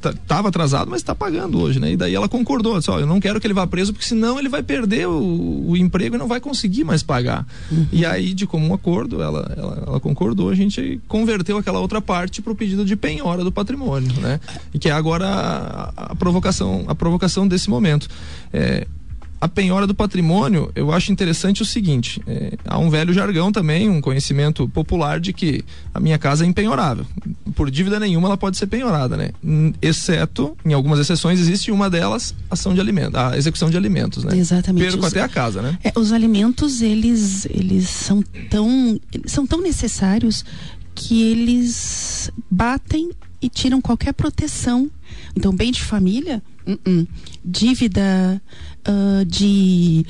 tá, 0.00 0.12
tava 0.26 0.48
atrasado, 0.48 0.90
mas 0.90 1.04
tá 1.04 1.14
pagando 1.14 1.60
hoje, 1.60 1.78
né? 1.78 1.92
E 1.92 1.96
daí 1.96 2.14
ela 2.14 2.28
concordou, 2.28 2.76
disse, 2.76 2.90
ó, 2.90 2.98
eu 2.98 3.06
não 3.06 3.20
quero 3.20 3.40
que 3.40 3.46
ele 3.46 3.54
vá 3.54 3.64
preso, 3.64 3.92
porque 3.92 4.06
senão 4.06 4.40
ele 4.40 4.48
vai 4.48 4.62
perder 4.62 5.06
o, 5.06 5.66
o 5.68 5.76
emprego 5.76 6.16
e 6.16 6.18
não 6.18 6.26
vai 6.26 6.40
conseguir 6.40 6.82
mais 6.82 7.02
pagar. 7.02 7.46
Uhum. 7.70 7.86
E 7.92 8.04
aí, 8.04 8.34
de 8.34 8.44
comum 8.44 8.74
acordo, 8.74 9.22
ela, 9.22 9.54
ela, 9.56 9.84
ela, 9.86 10.00
concordou, 10.00 10.50
a 10.50 10.54
gente 10.54 11.00
converteu 11.06 11.58
aquela 11.58 11.78
outra 11.78 12.00
parte 12.00 12.42
pro 12.42 12.56
pedido 12.56 12.84
de 12.84 12.96
penhora 12.96 13.44
do 13.44 13.52
patrimônio, 13.52 14.12
né? 14.20 14.40
E 14.72 14.78
que 14.80 14.88
é 14.88 14.92
agora 14.92 15.28
a, 15.28 15.92
a 15.96 16.14
provocação, 16.16 16.84
a 16.88 16.94
provocação 16.94 17.46
desse 17.46 17.70
momento. 17.70 18.08
É, 18.52 18.63
a 19.44 19.48
penhora 19.48 19.86
do 19.86 19.94
patrimônio, 19.94 20.72
eu 20.74 20.90
acho 20.90 21.12
interessante 21.12 21.60
o 21.60 21.66
seguinte: 21.66 22.18
é, 22.26 22.54
há 22.64 22.78
um 22.78 22.88
velho 22.88 23.12
jargão 23.12 23.52
também, 23.52 23.90
um 23.90 24.00
conhecimento 24.00 24.66
popular 24.66 25.20
de 25.20 25.34
que 25.34 25.62
a 25.92 26.00
minha 26.00 26.18
casa 26.18 26.44
é 26.44 26.48
empenhorável. 26.48 27.04
Por 27.54 27.70
dívida 27.70 28.00
nenhuma 28.00 28.26
ela 28.28 28.38
pode 28.38 28.56
ser 28.56 28.66
penhorada, 28.68 29.18
né? 29.18 29.30
Exceto, 29.82 30.56
em 30.64 30.72
algumas 30.72 30.98
exceções, 30.98 31.38
existe 31.38 31.70
uma 31.70 31.90
delas, 31.90 32.34
ação 32.50 32.72
de 32.72 32.80
alimentos, 32.80 33.14
a 33.14 33.36
execução 33.36 33.68
de 33.68 33.76
alimentos, 33.76 34.24
né? 34.24 34.34
Exatamente. 34.34 34.84
Perco 34.84 35.04
os, 35.04 35.12
até 35.12 35.20
a 35.20 35.28
casa, 35.28 35.60
né? 35.60 35.78
É, 35.84 35.92
os 35.94 36.10
alimentos, 36.10 36.80
eles, 36.80 37.46
eles 37.50 37.90
são 37.90 38.22
tão, 38.48 38.98
eles 39.12 39.30
são 39.30 39.46
tão 39.46 39.60
necessários 39.60 40.42
que 40.94 41.22
eles 41.22 42.30
batem 42.50 43.10
e 43.44 43.48
tiram 43.50 43.78
qualquer 43.78 44.14
proteção. 44.14 44.90
Então, 45.36 45.54
bem 45.54 45.70
de 45.70 45.82
família, 45.82 46.42
uh 46.66 46.72
-uh. 46.72 47.06
dívida 47.44 48.40
uh, 48.88 49.24
de. 49.26 50.06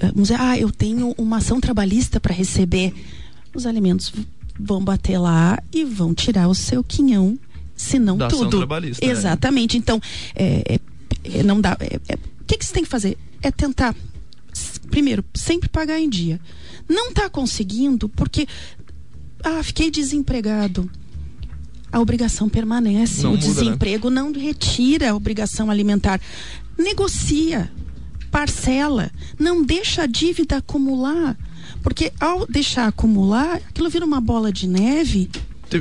Vamos 0.00 0.28
dizer, 0.28 0.38
ah, 0.38 0.58
eu 0.58 0.70
tenho 0.70 1.14
uma 1.16 1.38
ação 1.38 1.58
trabalhista 1.58 2.20
para 2.20 2.34
receber. 2.34 2.92
Os 3.54 3.64
alimentos 3.64 4.12
vão 4.60 4.84
bater 4.84 5.16
lá 5.16 5.58
e 5.72 5.84
vão 5.84 6.12
tirar 6.12 6.48
o 6.48 6.54
seu 6.54 6.84
quinhão, 6.84 7.38
se 7.74 7.98
não 7.98 8.18
da 8.18 8.28
tudo. 8.28 8.48
Ação 8.48 8.58
trabalhista, 8.58 9.06
né? 9.06 9.10
Exatamente. 9.10 9.78
Então, 9.78 9.98
é, 10.34 10.74
é, 10.74 11.38
é 11.38 11.42
não 11.42 11.58
dá. 11.58 11.78
É, 11.80 11.98
é, 12.08 12.14
o 12.14 12.44
que, 12.46 12.58
que 12.58 12.66
você 12.66 12.74
tem 12.74 12.84
que 12.84 12.90
fazer? 12.90 13.16
É 13.40 13.50
tentar, 13.50 13.94
primeiro, 14.90 15.24
sempre 15.32 15.68
pagar 15.70 15.98
em 15.98 16.10
dia. 16.10 16.38
Não 16.86 17.08
está 17.08 17.30
conseguindo 17.30 18.06
porque. 18.06 18.46
Ah, 19.42 19.62
fiquei 19.62 19.90
desempregado 19.90 20.90
a 21.90 22.00
obrigação 22.00 22.48
permanece. 22.48 23.22
Não 23.22 23.30
o 23.30 23.34
muda, 23.34 23.46
né? 23.46 23.52
desemprego 23.52 24.10
não 24.10 24.32
retira 24.32 25.10
a 25.10 25.14
obrigação 25.14 25.70
alimentar. 25.70 26.20
Negocia, 26.78 27.70
parcela, 28.30 29.10
não 29.38 29.62
deixa 29.64 30.02
a 30.02 30.06
dívida 30.06 30.58
acumular. 30.58 31.36
Porque 31.82 32.12
ao 32.20 32.46
deixar 32.46 32.86
acumular, 32.88 33.56
aquilo 33.56 33.88
vira 33.88 34.04
uma 34.04 34.20
bola 34.20 34.52
de 34.52 34.68
neve 34.68 35.30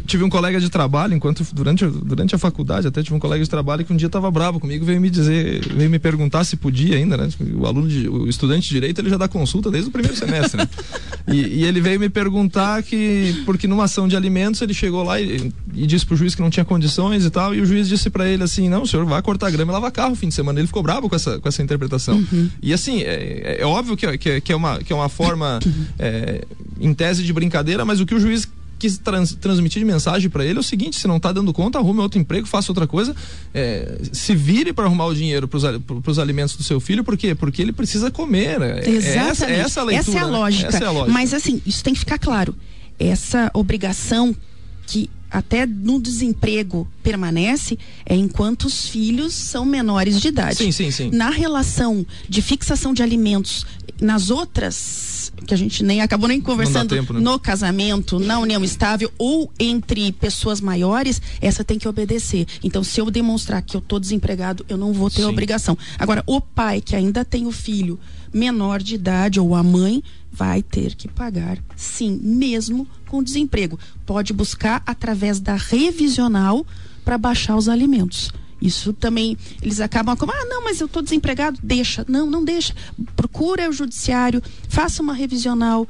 Tive 0.08 0.24
um 0.24 0.30
colega 0.30 0.60
de 0.60 0.68
trabalho, 0.68 1.14
enquanto 1.14 1.46
durante, 1.54 1.86
durante 1.86 2.34
a 2.34 2.40
faculdade, 2.40 2.88
até 2.88 3.04
tive 3.04 3.16
um 3.16 3.20
colega 3.20 3.44
de 3.44 3.50
trabalho 3.50 3.86
que 3.86 3.94
um 3.94 3.96
dia 3.96 4.08
estava 4.08 4.32
bravo 4.32 4.60
comigo, 4.60 4.84
veio 4.84 5.00
me 5.00 5.12
dizer, 5.12 5.64
veio 5.76 5.90
me 5.92 6.00
perguntar 6.00 6.44
se 6.44 6.58
podia 6.58 6.96
ainda, 6.98 7.16
né? 7.16 7.30
O 7.54 7.68
aluno, 7.68 7.88
de, 7.88 8.10
o 8.10 8.28
estudante 8.28 8.68
de 8.68 8.74
direito, 8.74 9.00
ele 9.00 9.12
já 9.12 9.18
dá 9.18 9.28
consulta 9.28 9.70
desde 9.70 9.90
o 9.90 9.92
primeiro 9.92 10.18
semestre, 10.18 10.58
né? 10.58 10.68
E, 11.28 11.38
e 11.62 11.64
ele 11.64 11.82
veio 11.82 12.00
me 12.00 12.08
perguntar 12.10 12.84
que, 12.84 13.42
porque 13.46 13.68
numa 13.68 13.86
ação 13.86 14.08
de 14.08 14.16
alimentos, 14.16 14.62
ele 14.62 14.74
chegou 14.76 15.02
lá 15.04 15.20
e, 15.20 15.52
e 15.74 15.88
disse 15.88 16.06
pro 16.06 16.16
juiz 16.16 16.36
que 16.36 16.42
não 16.42 16.50
tinha 16.52 16.64
condições 16.64 17.26
e 17.26 17.30
tal, 17.32 17.56
e 17.56 17.62
o 17.62 17.66
juiz 17.66 17.88
disse 17.88 18.10
para 18.12 18.28
ele 18.30 18.44
assim, 18.44 18.70
não, 18.70 18.84
o 18.84 18.88
senhor 18.88 19.06
vai 19.06 19.22
cortar 19.24 19.50
grama 19.50 19.72
e 19.72 19.74
lavar 19.74 19.92
carro 19.92 20.12
no 20.12 20.16
fim 20.16 20.28
de 20.28 20.36
semana. 20.36 20.60
Ele 20.60 20.68
ficou 20.68 20.84
bravo 20.84 21.10
com 21.10 21.16
essa, 21.16 21.40
com 21.40 21.48
essa 21.50 21.64
interpretação. 21.64 22.24
E 22.62 22.72
assim, 22.74 23.02
é, 23.02 23.58
é 23.60 23.66
óbvio 23.66 23.98
que, 23.98 24.06
é- 24.06 24.18
que, 24.18 24.30
é- 24.30 24.42
que 24.42 24.52
é 24.54 24.56
uma, 24.56 24.78
que 24.80 24.94
é 24.94 24.96
uma 24.96 25.10
forma, 25.10 25.60
é, 25.98 26.44
em 26.80 26.94
tese 26.94 27.24
de 27.24 27.34
brincadeira, 27.34 27.84
mas 27.84 28.00
o 28.00 28.06
que 28.06 28.14
o 28.14 28.20
juiz 28.20 28.48
quis 28.86 28.98
trans- 29.00 29.34
transmitir 29.36 29.80
de 29.80 29.86
mensagem 29.86 30.30
para 30.30 30.46
ele 30.46 30.58
é 30.58 30.60
o 30.60 30.64
seguinte: 30.64 31.00
se 31.00 31.08
não 31.08 31.20
tá 31.20 31.32
dando 31.32 31.52
conta, 31.52 31.80
arrume 31.80 32.00
outro 32.00 32.20
emprego, 32.20 32.46
faça 32.48 32.72
outra 32.72 32.86
coisa, 32.88 33.16
é, 33.54 33.98
se 34.12 34.36
vire 34.36 34.72
para 34.72 34.86
arrumar 34.86 35.08
o 35.08 35.16
dinheiro 35.16 35.48
para 35.48 35.58
os 36.12 36.20
alimentos 36.20 36.56
do 36.56 36.64
seu 36.64 36.80
filho, 36.80 37.04
por 37.04 37.18
quê? 37.18 37.34
Porque 37.34 37.62
ele 37.62 37.72
precisa 37.74 38.12
comer. 38.12 38.60
né? 38.60 38.82
É 38.84 38.90
Exatamente. 38.90 39.30
essa, 39.32 39.46
é 39.52 39.56
essa 39.56 39.82
a 39.82 39.84
leitura. 39.84 40.18
é 40.18 40.22
a 40.22 40.26
né? 40.26 40.32
lógica. 40.32 40.68
Essa 40.68 40.84
é 40.84 40.88
a 40.88 40.92
lógica. 40.92 41.12
Mas 41.14 41.34
assim, 41.34 41.62
isso 41.66 41.84
tem 41.84 41.94
que 41.94 42.00
ficar 42.00 42.20
claro. 42.20 42.56
Essa 43.00 43.50
obrigação 43.54 44.36
que 44.88 45.10
até 45.36 45.66
no 45.66 46.00
desemprego 46.00 46.88
permanece 47.04 47.78
é 48.06 48.16
enquanto 48.16 48.64
os 48.64 48.88
filhos 48.88 49.34
são 49.34 49.66
menores 49.66 50.22
de 50.22 50.30
idade. 50.30 50.56
Sim, 50.56 50.72
sim, 50.72 50.92
sim. 50.92 51.10
Na 51.12 51.30
relação 51.30 52.06
de 52.30 52.42
fixação 52.42 52.94
de 52.94 53.04
alimentos, 53.04 53.66
nas 54.00 54.30
outras 54.30 55.34
que 55.46 55.54
a 55.54 55.58
gente 55.58 55.84
nem 55.84 56.00
acabou 56.00 56.30
nem 56.30 56.40
conversando 56.40 56.96
tempo, 56.96 57.12
né? 57.12 57.20
no 57.20 57.38
casamento, 57.38 58.18
na 58.18 58.40
união 58.40 58.64
estável 58.64 59.12
ou 59.18 59.52
entre 59.60 60.14
pessoas 60.14 60.62
maiores, 60.62 61.22
essa 61.42 61.66
tem 61.66 61.78
que 61.78 61.88
obedecer. 61.88 62.48
Então, 62.64 62.82
se 62.82 63.02
eu 63.02 63.12
demonstrar 63.12 63.62
que 63.62 63.76
eu 63.76 63.82
tô 63.82 64.00
desempregado, 64.00 64.66
eu 64.70 64.78
não 64.78 64.94
vou 64.94 65.10
ter 65.10 65.22
Sim. 65.24 65.26
obrigação. 65.26 65.78
Agora, 66.00 66.24
o 66.26 66.40
pai 66.40 66.80
que 66.80 66.96
ainda 66.96 67.26
tem 67.26 67.46
o 67.46 67.52
filho 67.52 68.00
menor 68.34 68.82
de 68.82 68.96
idade 68.96 69.40
ou 69.40 69.54
a 69.54 69.62
mãe 69.62 70.02
vai 70.36 70.62
ter 70.62 70.96
que 70.96 71.08
pagar, 71.08 71.58
sim, 71.76 72.20
mesmo 72.22 72.88
com 73.08 73.24
desemprego. 73.24 73.80
Pode 74.06 74.34
buscar 74.34 74.84
através 74.86 75.40
da 75.40 75.56
revisional 75.56 76.66
para 77.04 77.18
baixar 77.18 77.56
os 77.56 77.70
alimentos. 77.70 78.32
Isso 78.62 78.94
também, 78.94 79.38
eles 79.62 79.80
acabam 79.80 80.16
como, 80.18 80.32
ah, 80.32 80.46
não, 80.46 80.64
mas 80.64 80.80
eu 80.82 80.88
estou 80.88 81.02
desempregado, 81.02 81.60
deixa. 81.62 82.06
Não, 82.08 82.26
não 82.30 82.44
deixa. 82.44 82.74
Procura 83.16 83.70
o 83.70 83.74
judiciário, 83.74 84.42
faça 84.70 85.02
uma 85.04 85.14
revisional 85.14 85.88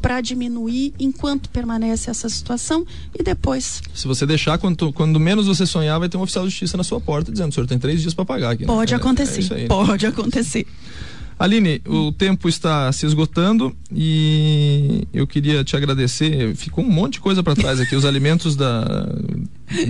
para 0.00 0.20
diminuir 0.20 0.92
enquanto 0.98 1.48
permanece 1.50 2.10
essa 2.10 2.28
situação 2.28 2.86
e 3.18 3.22
depois 3.22 3.82
Se 3.94 4.06
você 4.06 4.24
deixar, 4.26 4.56
quando, 4.58 4.92
quando 4.92 5.18
menos 5.18 5.46
você 5.46 5.66
sonhar, 5.66 5.98
vai 5.98 6.08
ter 6.08 6.16
um 6.16 6.22
oficial 6.22 6.44
de 6.44 6.50
justiça 6.50 6.76
na 6.76 6.84
sua 6.84 7.00
porta 7.00 7.32
dizendo: 7.32 7.50
o 7.50 7.54
senhor 7.54 7.66
tem 7.66 7.78
três 7.78 8.00
dias 8.02 8.14
para 8.14 8.24
pagar 8.24 8.50
aqui. 8.50 8.62
né? 8.62 8.66
pode 8.66 8.92
É- 8.92 8.96
é 8.96 9.00
acontecer. 9.00 9.40
isso 9.40 9.54
aí, 9.54 9.62
né? 9.62 9.68
pode 9.68 10.06
acontecer. 10.06 10.66
Aline, 11.38 11.82
o 11.86 12.12
tempo 12.12 12.48
está 12.48 12.90
se 12.92 13.04
esgotando 13.04 13.76
e 13.92 15.06
eu 15.12 15.26
queria 15.26 15.62
te 15.62 15.76
agradecer. 15.76 16.54
Ficou 16.56 16.82
um 16.82 16.90
monte 16.90 17.14
de 17.14 17.20
coisa 17.20 17.42
para 17.42 17.54
trás 17.54 17.78
aqui, 17.78 17.94
os 17.94 18.04
alimentos 18.06 18.56
da, 18.56 19.06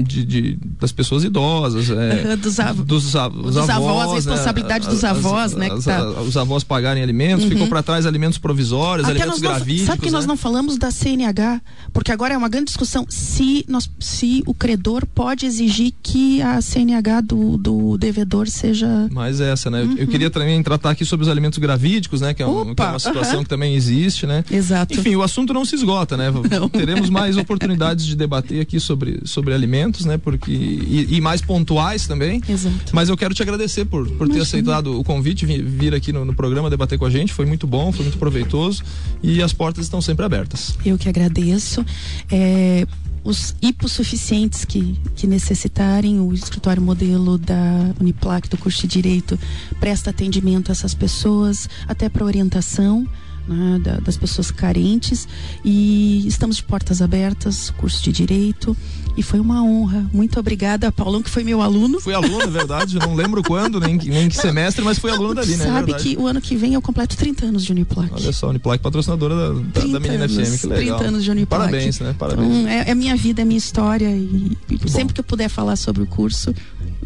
de, 0.03 0.25
de- 0.25 0.59
das 0.81 0.93
pessoas 0.93 1.25
idosas, 1.25 1.91
é, 1.91 2.37
dos 2.37 2.59
av- 2.59 2.83
dos, 2.85 3.15
a- 3.17 3.29
os 3.29 3.55
dos 3.55 3.69
avós, 3.71 4.03
a 4.03 4.07
né, 4.09 4.15
responsabilidade 4.15 4.89
dos 4.89 5.05
as- 5.05 5.17
avós, 5.17 5.53
né, 5.55 5.69
que 5.69 5.75
as- 5.77 5.85
tá- 5.85 5.99
a- 5.99 6.23
os 6.23 6.37
avós 6.37 6.65
pagarem 6.65 7.03
alimentos, 7.03 7.45
ficou 7.47 7.67
para 7.69 7.83
trás 7.83 8.07
alimentos 8.07 8.39
provisórios, 8.39 9.07
Até 9.09 9.19
alimentos 9.21 9.41
nós 9.43 9.57
gravídicos. 9.57 9.87
sabe 9.87 10.01
que 10.03 10.11
nós 10.11 10.25
né? 10.25 10.29
não 10.29 10.37
falamos 10.37 10.77
da 10.79 10.91
CNH? 10.91 11.61
Porque 11.93 12.11
agora 12.12 12.35
é 12.35 12.37
uma 12.37 12.49
grande 12.49 12.67
discussão 12.67 13.05
se, 13.09 13.65
nós, 13.69 13.91
se 14.01 14.43
o 14.47 14.55
credor 14.55 15.05
pode 15.15 15.47
exigir 15.47 15.93
que 16.03 16.41
a 16.43 16.61
CNH 16.61 17.21
do, 17.23 17.57
do 17.57 17.99
devedor 17.99 18.49
seja. 18.49 18.87
Mais 19.11 19.41
essa, 19.41 19.71
né? 19.71 19.87
Eu 19.97 20.07
queria 20.07 20.31
também 20.31 20.62
tratar 20.62 20.91
aqui 20.91 21.05
sobre 21.05 21.25
os 21.25 21.29
alimentos 21.31 21.59
gravídicos, 21.59 22.21
né? 22.21 22.33
Que 22.35 22.43
é, 22.43 22.47
um- 22.47 22.57
Uhum. 22.57 22.75
Que 22.75 22.83
é 22.83 22.87
uma 22.87 22.99
situação 22.99 23.35
aham. 23.35 23.43
que 23.45 23.49
também 23.49 23.75
existe, 23.75 24.27
né? 24.27 24.45
Exato. 24.51 24.95
Enfim, 24.95 25.15
o 25.17 25.23
assunto 25.23 25.53
não 25.53 25.65
se 25.65 25.75
esgota, 25.75 26.17
né? 26.17 26.31
Não. 26.51 26.69
Teremos 26.69 27.11
mais 27.11 27.37
oportunidades 27.37 28.05
de 28.07 28.17
debater 28.17 28.61
aqui 28.61 28.81
sobre, 28.81 29.21
sobre 29.25 29.53
alimentos, 29.53 29.65
né? 30.05 30.18
Porque, 30.18 30.50
e, 30.50 31.16
e 31.16 31.20
mais 31.20 31.40
pontuais 31.40 32.07
também. 32.07 32.40
Exato. 32.48 32.92
Mas 32.92 33.09
eu 33.09 33.16
quero 33.16 33.35
te 33.35 33.42
agradecer 33.42 33.85
por, 33.85 34.09
por 34.12 34.29
ter 34.29 34.40
aceitado 34.40 34.98
o 34.98 35.05
convite, 35.05 35.44
vir, 35.46 35.62
vir 35.62 35.94
aqui 35.94 36.12
no, 36.12 36.24
no 36.24 36.35
programa 36.35 36.70
debater 36.70 36.98
com 36.98 37.07
a 37.07 37.11
gente. 37.11 37.33
Foi 37.33 37.46
muito 37.46 37.66
bom, 37.66 37.92
foi 37.92 38.05
muito 38.05 38.18
proveitoso. 38.18 38.83
E 39.22 39.42
as 39.42 39.52
portas 39.52 39.85
estão 39.85 40.00
sempre 40.00 40.24
abertas. 40.24 40.76
Eu 40.85 40.98
que 40.98 41.09
agradeço. 41.09 41.85
É, 42.31 42.87
os 43.26 43.57
hipossuficientes 43.61 44.64
que, 44.64 44.96
que 45.16 45.26
necessitarem, 45.26 46.20
o 46.20 46.33
escritório 46.33 46.81
modelo 46.81 47.37
da 47.37 47.92
Uniplac 48.00 48.48
do 48.48 48.57
curso 48.57 48.83
de 48.83 48.87
Direito 48.87 49.37
presta 49.81 50.11
atendimento 50.11 50.70
a 50.70 50.72
essas 50.72 50.94
pessoas, 50.94 51.68
até 51.88 52.09
para 52.09 52.24
orientação. 52.24 53.07
Né, 53.48 53.78
da- 53.82 53.96
das 53.98 54.16
pessoas 54.16 54.50
carentes 54.50 55.26
e 55.64 56.26
estamos 56.26 56.56
de 56.56 56.62
portas 56.62 57.00
abertas, 57.02 57.70
curso 57.76 58.02
de 58.02 58.12
direito 58.12 58.76
e 59.16 59.22
foi 59.22 59.40
uma 59.40 59.62
honra. 59.62 60.06
Muito 60.12 60.38
obrigada, 60.38 60.92
Paulão, 60.92 61.22
que 61.22 61.30
foi 61.30 61.42
meu 61.42 61.62
aluno. 61.62 62.00
Fui 62.00 62.12
aluno, 62.12 62.42
é 62.42 62.46
verdade. 62.48 62.98
Não 62.98 63.14
lembro 63.14 63.42
quando, 63.42 63.80
nem, 63.80 63.96
que- 63.96 64.11
nem 64.11 64.28
que 64.28 64.37
semestre, 64.37 64.85
mas 64.85 64.98
fui 64.98 65.11
aluno 65.11 65.35
dali, 65.35 65.56
né? 65.56 65.64
É 65.64 65.68
Sabe 65.68 65.87
verdade. 65.92 66.02
que 66.04 66.16
o 66.20 66.26
ano 66.26 66.40
que 66.40 66.54
vem 66.56 66.74
eu 66.74 66.82
completo 66.82 67.16
30 67.16 67.46
anos 67.46 67.64
de 67.64 67.72
Uniplac. 67.72 68.11
Olha 68.12 68.32
só, 68.32 68.48
Uniplac 68.50 68.82
patrocinadora 68.82 69.35
da, 69.35 69.48
da, 69.48 69.61
da 69.61 69.80
30 69.80 70.00
Menina 70.00 70.24
anos, 70.24 70.37
FM, 70.37 70.61
que 70.61 70.66
legal. 70.66 70.98
30 70.98 71.09
anos 71.09 71.24
de 71.24 71.30
Uniplac. 71.30 71.61
Parabéns, 71.62 72.00
né? 72.00 72.14
Parabéns. 72.18 72.46
Então, 72.48 72.68
é, 72.68 72.90
é 72.90 72.94
minha 72.94 73.16
vida, 73.16 73.42
é 73.42 73.44
minha 73.44 73.59
história 73.59 74.09
e, 74.11 74.56
e 74.70 74.90
sempre 74.90 75.14
que 75.14 75.20
eu 75.20 75.24
puder 75.24 75.48
falar 75.48 75.76
sobre 75.76 76.02
o 76.02 76.06
curso, 76.06 76.54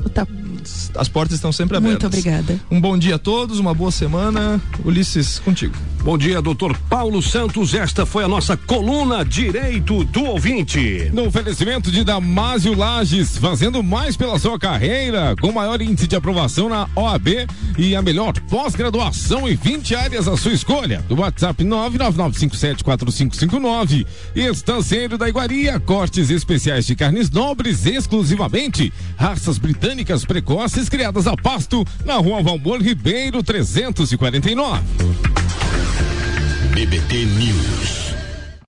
eu 0.02 0.08
tá 0.08 0.26
As 0.96 1.08
portas 1.08 1.36
estão 1.36 1.52
sempre 1.52 1.76
abertas. 1.76 2.02
muito 2.02 2.18
obrigada. 2.18 2.58
Um 2.70 2.80
bom 2.80 2.98
dia 2.98 3.16
a 3.16 3.18
todos, 3.18 3.58
uma 3.58 3.74
boa 3.74 3.90
semana. 3.90 4.60
Ulisses, 4.84 5.38
contigo. 5.38 5.74
Bom 6.02 6.16
dia, 6.16 6.40
doutor 6.40 6.74
Paulo 6.88 7.20
Santos. 7.20 7.74
Esta 7.74 8.06
foi 8.06 8.24
a 8.24 8.28
nossa 8.28 8.56
coluna 8.56 9.22
Direito 9.22 10.02
do 10.04 10.24
Ouvinte. 10.24 11.10
No 11.12 11.26
oferecimento 11.26 11.92
de 11.92 12.02
Damásio 12.02 12.74
Lages, 12.74 13.36
fazendo 13.36 13.82
mais 13.82 14.16
pela 14.16 14.38
sua 14.38 14.58
carreira, 14.58 15.36
com 15.38 15.52
maior 15.52 15.82
índice 15.82 16.06
de 16.06 16.16
aprovação 16.16 16.70
na 16.70 16.88
OAB 16.96 17.46
e 17.76 17.94
a 17.94 18.00
melhor 18.00 18.32
pós-graduação 18.48 19.46
em 19.46 19.54
20 19.54 19.94
áreas 19.94 20.26
à 20.26 20.38
sua 20.38 20.52
escolha. 20.52 21.04
Do 21.06 21.20
WhatsApp 21.20 21.62
999574559. 21.64 24.06
Estanceiro 24.34 25.18
da 25.18 25.28
Iguaria, 25.28 25.78
cortes 25.78 26.30
especiais 26.30 26.86
de 26.86 26.96
carnes 26.96 27.28
nobres 27.30 27.84
exclusivamente. 27.84 28.90
Raças 29.16 29.58
britânicas 29.58 30.24
precoces 30.50 30.88
criadas 30.88 31.28
a 31.28 31.36
pasto 31.36 31.86
na 32.04 32.16
rua 32.16 32.42
Valmor 32.42 32.82
Ribeiro 32.82 33.40
349. 33.40 34.82
BBT 36.74 37.24
News. 37.38 37.99